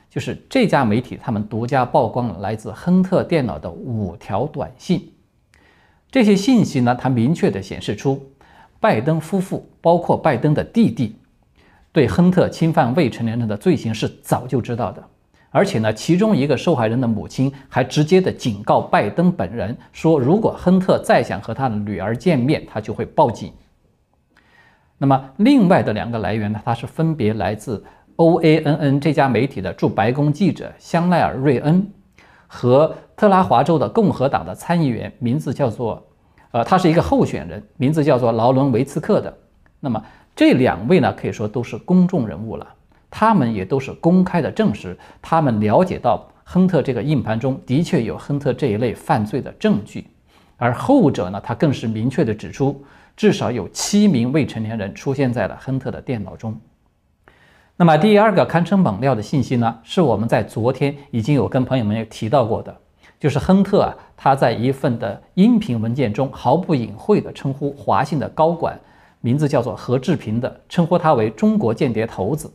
[0.09, 5.11] 就是这家媒体他们独家曝光了来自亨特电脑的五条短信。
[6.09, 8.31] 这些信息呢，它明确地显示出
[8.79, 11.17] 拜登夫妇，包括拜登的弟弟，
[11.91, 15.03] 对亨特侵犯未成年人的罪行是早就知道的。
[15.57, 23.51] 而且呢，其中一个受害人的母亲还直接的警告拜登本人说，如果亨特再想和他的女儿见面，他就会报警。
[24.99, 27.83] 那么，另外的两个来源呢，它是分别来自
[28.17, 31.91] OANN 这家媒体的驻白宫记者香奈儿·瑞恩
[32.45, 36.05] 和特拉华州的共和党的参议员，名字叫做，
[36.51, 39.35] 呃，他是一个候选人，名字叫做劳伦·维茨克的。
[39.79, 39.99] 那么
[40.35, 42.67] 这两位呢，可以说都是公众人物了。
[43.09, 50.07] 他们也都是公开的证实，他们了解到亨特这个硬盘中的确有亨特这一类犯罪的证据，
[50.57, 52.83] 而后者呢，他更是明确地指出，
[53.15, 56.59] 至少有七名未成年人出现在了亨特的电脑中。
[57.75, 62.75] 那么第二个堪称猛料的信息呢，是我们在昨天已经有跟朋友们提到过的，
[63.19, 68.79] 就是亨特啊，他在一份的音频文件中毫不隐晦地称呼华信的高管，
[69.21, 72.51] 名字叫做何志平的，称呼他为中国间谍头子。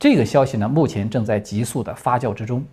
[0.00, 2.64] 这个消息呢，目前正在急速的发酵之中。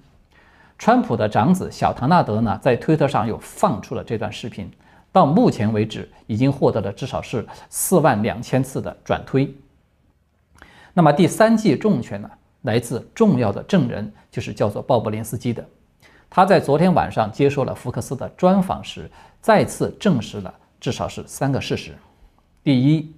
[0.79, 4.71] 川普的长子小唐纳德呢，在推特上又放出了这段视频，
[5.11, 9.53] 到目前为止已经获得了至少是四万两千次的转推。
[10.93, 15.67] 那么第三记重拳呢，来自重要的证人，就是叫做鲍勃林斯基的。
[16.29, 19.11] 他在昨天晚上接受了福克斯的专访时，
[19.41, 21.91] 再次证实了至少是三个事实：
[22.63, 23.13] 第一，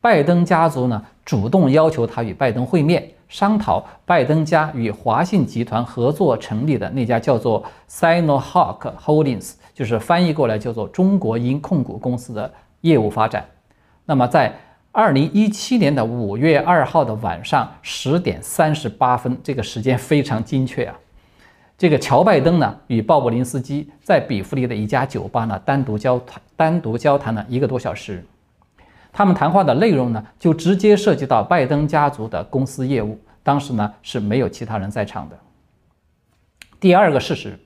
[0.00, 12.52] 拜登家族呢主动要求他与拜登会面，商讨拜登家与华信集团合作成立的那家叫做 Sinohawk Holdings，就是翻译过来叫做中国鹰控股公司的
[12.82, 13.44] 业务发展。
[14.04, 14.54] 那么在
[14.92, 20.94] 二零一七年的五月二号的晚上十点三十八分，这个时间非常精确啊。
[21.76, 28.24] 这个乔拜登呢与鲍勃林斯基在比弗利的一家酒吧呢单独交谈，单独交谈了一个多小时。
[29.14, 33.18] 他们谈话的内容呢就直接涉及到拜登家族的公司业务。
[33.42, 35.38] 当时呢是没有其他人在场的。
[36.78, 37.58] 第二个事实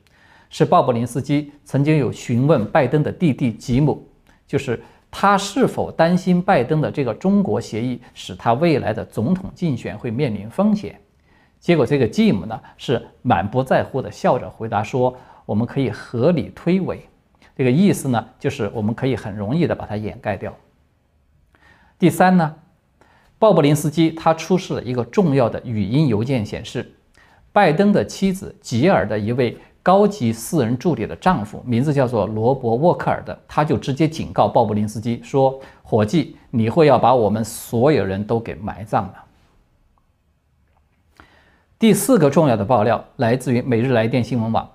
[0.49, 4.07] 是，鲍勃林斯基曾经有询问拜登的弟弟吉姆，
[4.47, 4.81] 就是。
[5.11, 11.01] 他是否担心拜登的这个中国协议使他未来的总统竞选会面临风险？
[11.59, 16.99] 结果这个吉姆呢是满不在乎的笑着回答说：“我们可以合理推诿。”
[17.57, 20.55] 这个意思呢就是我们可以很容易的把它掩盖掉。
[21.99, 22.55] 第三呢，
[23.39, 26.95] 鲍勃林斯基他出示了一个重要的语音邮件，显示
[27.53, 29.57] 拜登的妻子吉尔的一位。
[29.81, 39.15] 高级私人助理的丈夫名字叫做罗伯·沃克尔的，他就直接警告鲍勃林斯基说：“伙计，你会要把我们所有人都给埋葬了。”
[41.79, 44.69] 第四个重要的爆料来自于每日来电新闻网，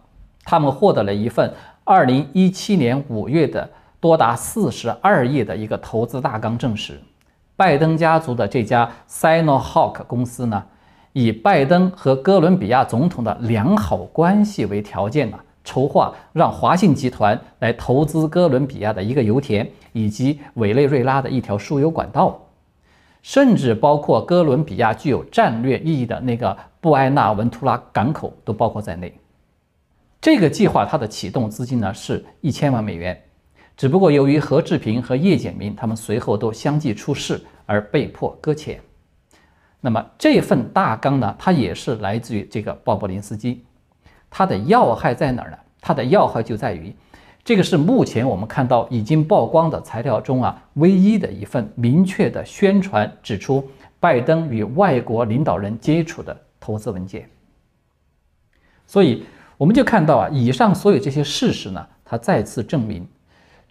[0.45, 1.53] 他们获得了一份
[1.85, 3.69] 2017年5月的
[3.99, 6.99] 多达42页的一个投资大纲，证实
[7.63, 10.61] 拜登家族的这家 Sinohawk 公司呢。
[11.13, 22.37] 以拜登和哥伦比亚总统的良好关系为条件呢，筹划让华信集团来投资哥伦比亚的一个油田以及委内瑞拉的一条输油管道，
[23.21, 29.17] 甚至包括哥伦比亚具有战略意义的那个布埃纳文图拉港口都包括在内。
[30.19, 33.17] 这个计划它的启动资金呢是一千万美元，
[33.77, 38.79] 只不过由于何志平和叶简明他们随后都相继出事而被迫搁浅。
[39.81, 43.63] 那么这份大纲呢，它也是来自于这个鲍勃林斯基，
[44.29, 45.57] 它的要害在哪儿呢？
[45.81, 46.95] 它的要害就在于，
[47.43, 57.29] 这个是目前我们看到已经曝光的材料中啊，唯一的一份明确的宣传指出拜登与外国领导人接触的投资文件。
[58.87, 59.25] 所以
[59.57, 63.05] 我们就看到啊，以上所有这些事实呢，它再次证明，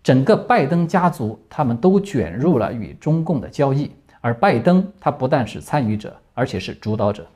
[0.03, 3.91] 整个拜登家族他们都卷入了与中共的交易。
[4.25, 7.27] 而拜登他不但是参与者，而且是主导者。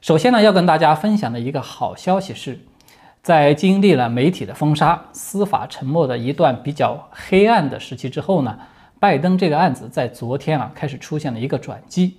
[0.00, 2.58] 首先呢，要跟大家分享的一个好消息是，
[3.22, 8.58] 在经历了媒体的封杀、司法沉默的一段比较黑暗的时期之后呢，
[8.98, 12.16] 拜登这个案子在昨天啊开始出现了一个转机，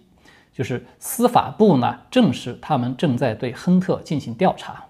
[0.53, 4.85] 就是司法部呢证实他们正在对亨特进行调查。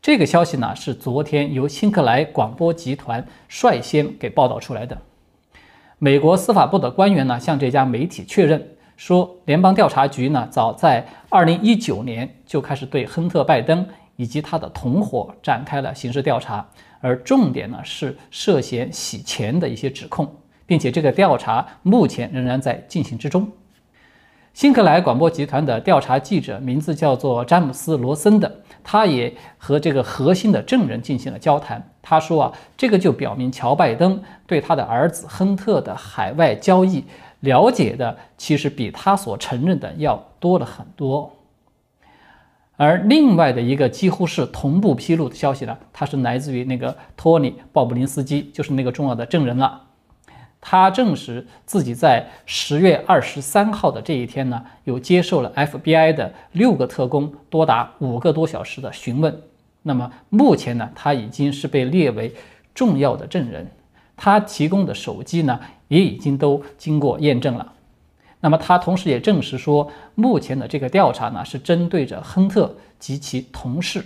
[0.00, 4.96] 这个消息呢，是昨天由辛克莱广播集团率先给报道出来的。
[5.98, 8.64] 美国司法部的官员呢，向这家媒体确认
[8.96, 13.84] 说，联邦调查局呢，早在2019年就开始对亨特·拜登
[14.14, 16.64] 以及他的同伙展开了刑事调查，
[17.00, 20.32] 而重点呢是涉嫌洗钱的一些指控，
[20.64, 23.50] 并且这个调查目前仍然在进行之中。
[24.58, 28.52] 辛克莱广播集团的调查记者名字叫做詹姆斯·罗森的。
[28.82, 31.80] 他也和这个核心的证人进行了交谈。
[32.02, 37.04] 他说啊，这个就表明乔拜登对他的儿子亨特的海外交易
[37.38, 41.30] 了解的，其实比他所承认的要多了很多。
[42.76, 49.82] 而另外的一个几乎是同步披露的消息呢，它是来自于那个托尼·鲍布林斯基，就是那个重要的证人了。
[50.60, 59.40] 他证实自己在十月二十三号的这一天呢，有接受了 FBI 的六个特工多达五个多小时的询问。
[59.82, 62.34] 那么目前呢，他已经是被列为
[62.74, 63.70] 重要的证人。
[64.16, 67.72] 他提供的手机呢，也已经都经过验证了。
[68.40, 74.04] 那么他同时也证实说，目前的这个调查呢是针对着亨特及其同事。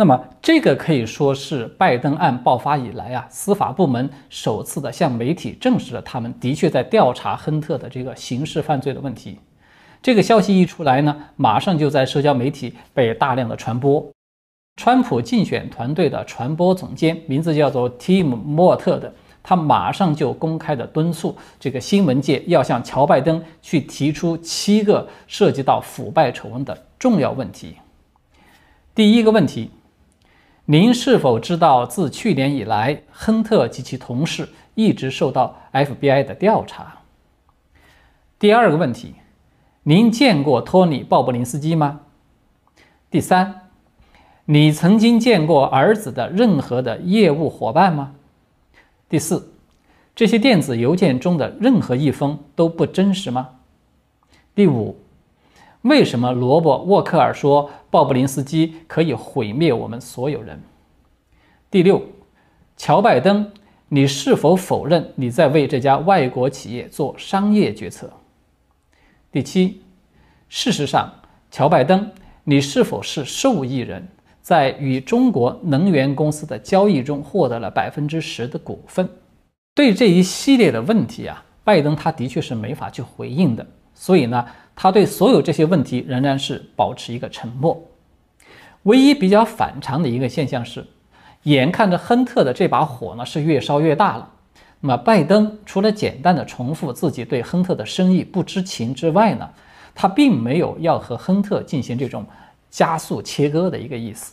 [0.00, 9.38] 那么这个可以说是拜登案爆发以来啊，司法部门首次的向媒体证实了他们的确在调查亨特的这个刑事犯罪的问题。
[10.00, 14.02] 这个消息一出来呢，马上就在社交媒体被大量的传播。
[14.80, 19.12] 川普竞选团队的传播总监名字叫做 Tim 莫特的。
[19.42, 27.74] 他马上就公开的敦促这个新闻界要向乔拜登去提出七个涉及到腐败丑闻的重要问题。
[28.94, 29.70] 第一个问题，
[30.70, 36.98] 您是否知道自去年以来，亨特及其同事一直受到 FBI 的调查？
[38.38, 39.14] 第二个问题，
[39.82, 42.02] 您见过托尼·鲍布林斯基吗？
[43.10, 43.62] 第三，
[44.44, 48.12] 你曾经见过儿子的任何的业务伙伴吗？
[49.08, 49.52] 第四，
[50.14, 53.48] 这些电子邮件中的任何一封都不真实吗？
[54.54, 55.00] 第五，
[55.82, 60.60] 为什么罗伯·沃克尔说鲍布林斯基可以毁灭我们所有人？
[61.70, 62.02] 第六，
[62.76, 63.50] 乔拜登，
[63.88, 68.10] 你是否否认你在为这家外国企业做商业决策？
[69.32, 69.82] 第七，
[70.48, 71.12] 事实上，
[71.50, 72.10] 乔拜登，
[72.44, 74.06] 你是否是受益人？
[74.40, 79.08] 在与中国能源公司的交易中获得了百分之十的股份。
[79.74, 83.64] 对这一系列的问题啊，拜登他的确是没法去回应的。
[83.94, 84.44] 所以呢，
[84.82, 87.78] 他对所有这些问题仍然是保持一个沉默。
[88.84, 90.82] 唯一比较反常的一个现象是，
[91.42, 94.30] 眼看着亨特的这把火呢是越烧越大了。
[94.80, 99.50] 那么拜登除了简单的重复自己对亨特的生意不知情之外呢，
[99.94, 102.24] 他并没有要和亨特进行这种。
[102.70, 104.32] 加速切割的一个意思。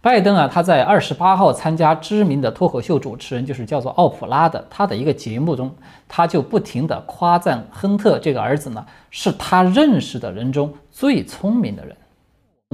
[0.00, 5.74] 拜登啊，他在二十八号参加知名的脱口秀主持人，就是叫做奥普拉的他的一个节目中，
[6.06, 11.96] 他就不停的夸赞亨特这个儿子呢，是他认识的人中最聪明的人。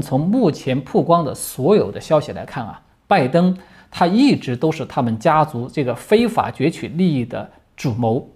[0.02, 3.56] 从目前曝光的所有的消息来看啊，拜登
[3.90, 8.28] 他一直都是他们家族这个非法攫取利益的主谋，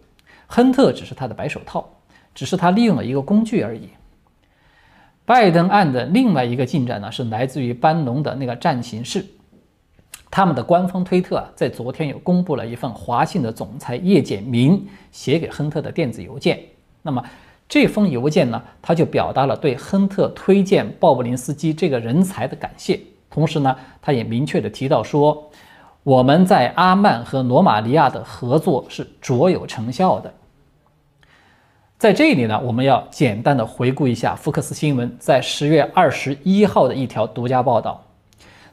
[0.46, 1.86] 亨特只是他的白手套，
[2.34, 3.90] 只是他利用了一个工具而已。
[5.28, 9.22] 拜登案的另外一个进展呢，是来自于班农的那个战情室，
[10.30, 14.82] 他们的官方推特啊，在昨天有公布了一份华信的总裁叶简明
[15.12, 16.58] 写给亨特的电子邮件。
[17.02, 17.22] 那么
[17.68, 22.98] 这封邮件呢，他就表达了对亨特推荐鲍布林斯基这个人才的感谢，
[23.28, 25.50] 同时呢，他也明确的提到说，
[26.04, 30.32] 我们在阿曼和罗马尼亚的合作是卓有成效的。
[31.98, 38.00] 在这里呢，我们要简单的回顾一下福克斯新闻在十月二十一号的一条独家报道。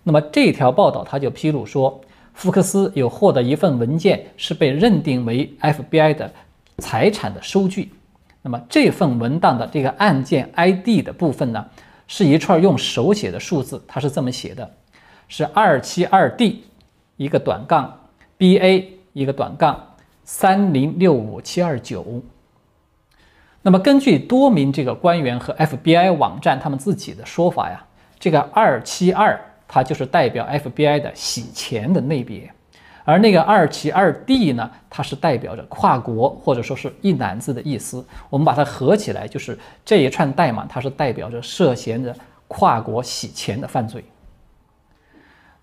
[0.03, 1.99] 那么这条报道它就披露说，
[2.35, 6.31] 福克斯有获得一份文件，是被认定为 FBI 的
[6.77, 7.91] 财产的收据。
[8.43, 11.65] 那么这份文档的这个案件 ID 的部分呢，
[12.05, 14.69] 是一串用手写的数字，它是这么写的：
[15.27, 16.63] 是二七二 D
[17.17, 18.01] 一个短杠
[18.37, 22.21] BA 一个短杠三零六五七二九。
[23.67, 27.83] 那么，根据多名这个官员和 FBI 网站他们自己的说法呀，
[28.19, 32.47] 这个二七二它就是代表 FBI 的洗钱的类别，
[33.03, 38.05] 而那个二七二 D 呢，它是代表着跨国或者说是一揽子的意思。
[38.29, 42.15] 我们把它合起来，就是这一串代码，它是代表着涉嫌的
[42.47, 44.05] 跨国洗钱的犯罪。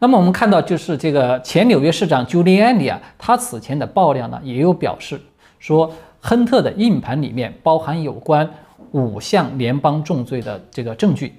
[0.00, 5.20] 那么我们看到，就是这个前纽约市长 Giuliani 啊，他此前的爆料呢，也有表示
[5.60, 5.88] 说。
[6.24, 8.48] 亨特的硬盘里面包含有关
[8.92, 11.34] 五项联邦重罪的这个证据，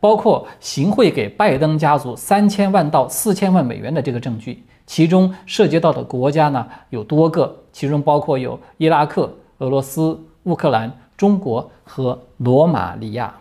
[0.00, 13.34] 包括行贿给拜登家族三千万到四千万美元的这个证据，其中涉及到的国家呢有多个，其中包括有伊拉克、俄罗斯、乌克兰、中国和罗马尼亚。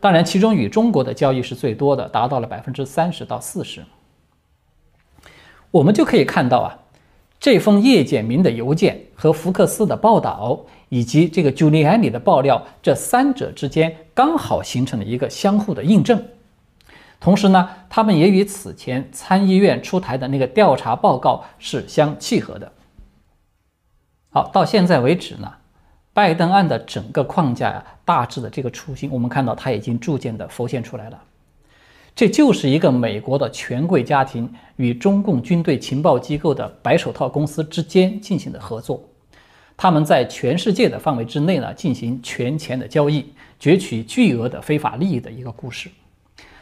[0.00, 3.84] 当然，其中与中国的交易是最多的，达到了百分之三十到四十。
[5.70, 6.78] 我们就可以看到啊。
[7.44, 10.58] 这封叶简明的邮件和福克斯的报道，
[10.88, 16.24] 以及这个 Giuliani 的爆料，这三者之间刚好形成了一个相互的印证。
[17.20, 22.72] 同时呢，他们也与此前参议院出台的那个调查报告是相契合的。
[24.30, 25.52] 好，到现在为止呢，
[26.14, 31.22] 拜登案的整个框架呀，大致的这个雏形，我们看到它已经逐渐的浮现出来了。
[32.16, 39.02] 这就是一个美国的权贵家庭与中共军队情报机构的白手套公司之间进行的合作，
[39.76, 43.26] 他们在全世界的范围之内呢进行权钱的交易，
[43.60, 45.90] 攫取巨额的非法利益的一个故事。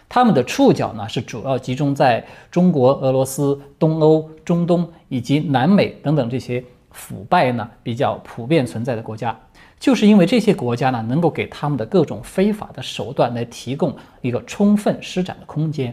[0.09, 9.39] 他们的触角呢是主要集中在中国、俄罗斯、东欧、中东以及南美等等这些腐败呢比较普遍存在的国家，
[9.83, 15.93] 就是因为这些国家呢能够给他们的各种非法的手段来提供一个充分施展的空间。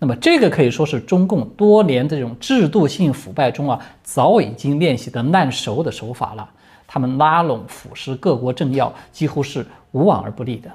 [0.00, 6.50] 那么这个可以说是中共多年这种制度性腐败中啊早已经练习的烂熟的手法了。
[6.88, 10.68] 他们拉拢腐蚀各国政要，几乎是无往而不利的。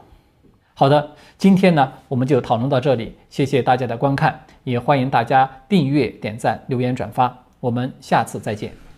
[0.74, 8.91] 好的，今天呢我们就讨论到这里，谢谢大家的观看，也欢迎大家订阅、点赞、留言、转发，我们下次再见。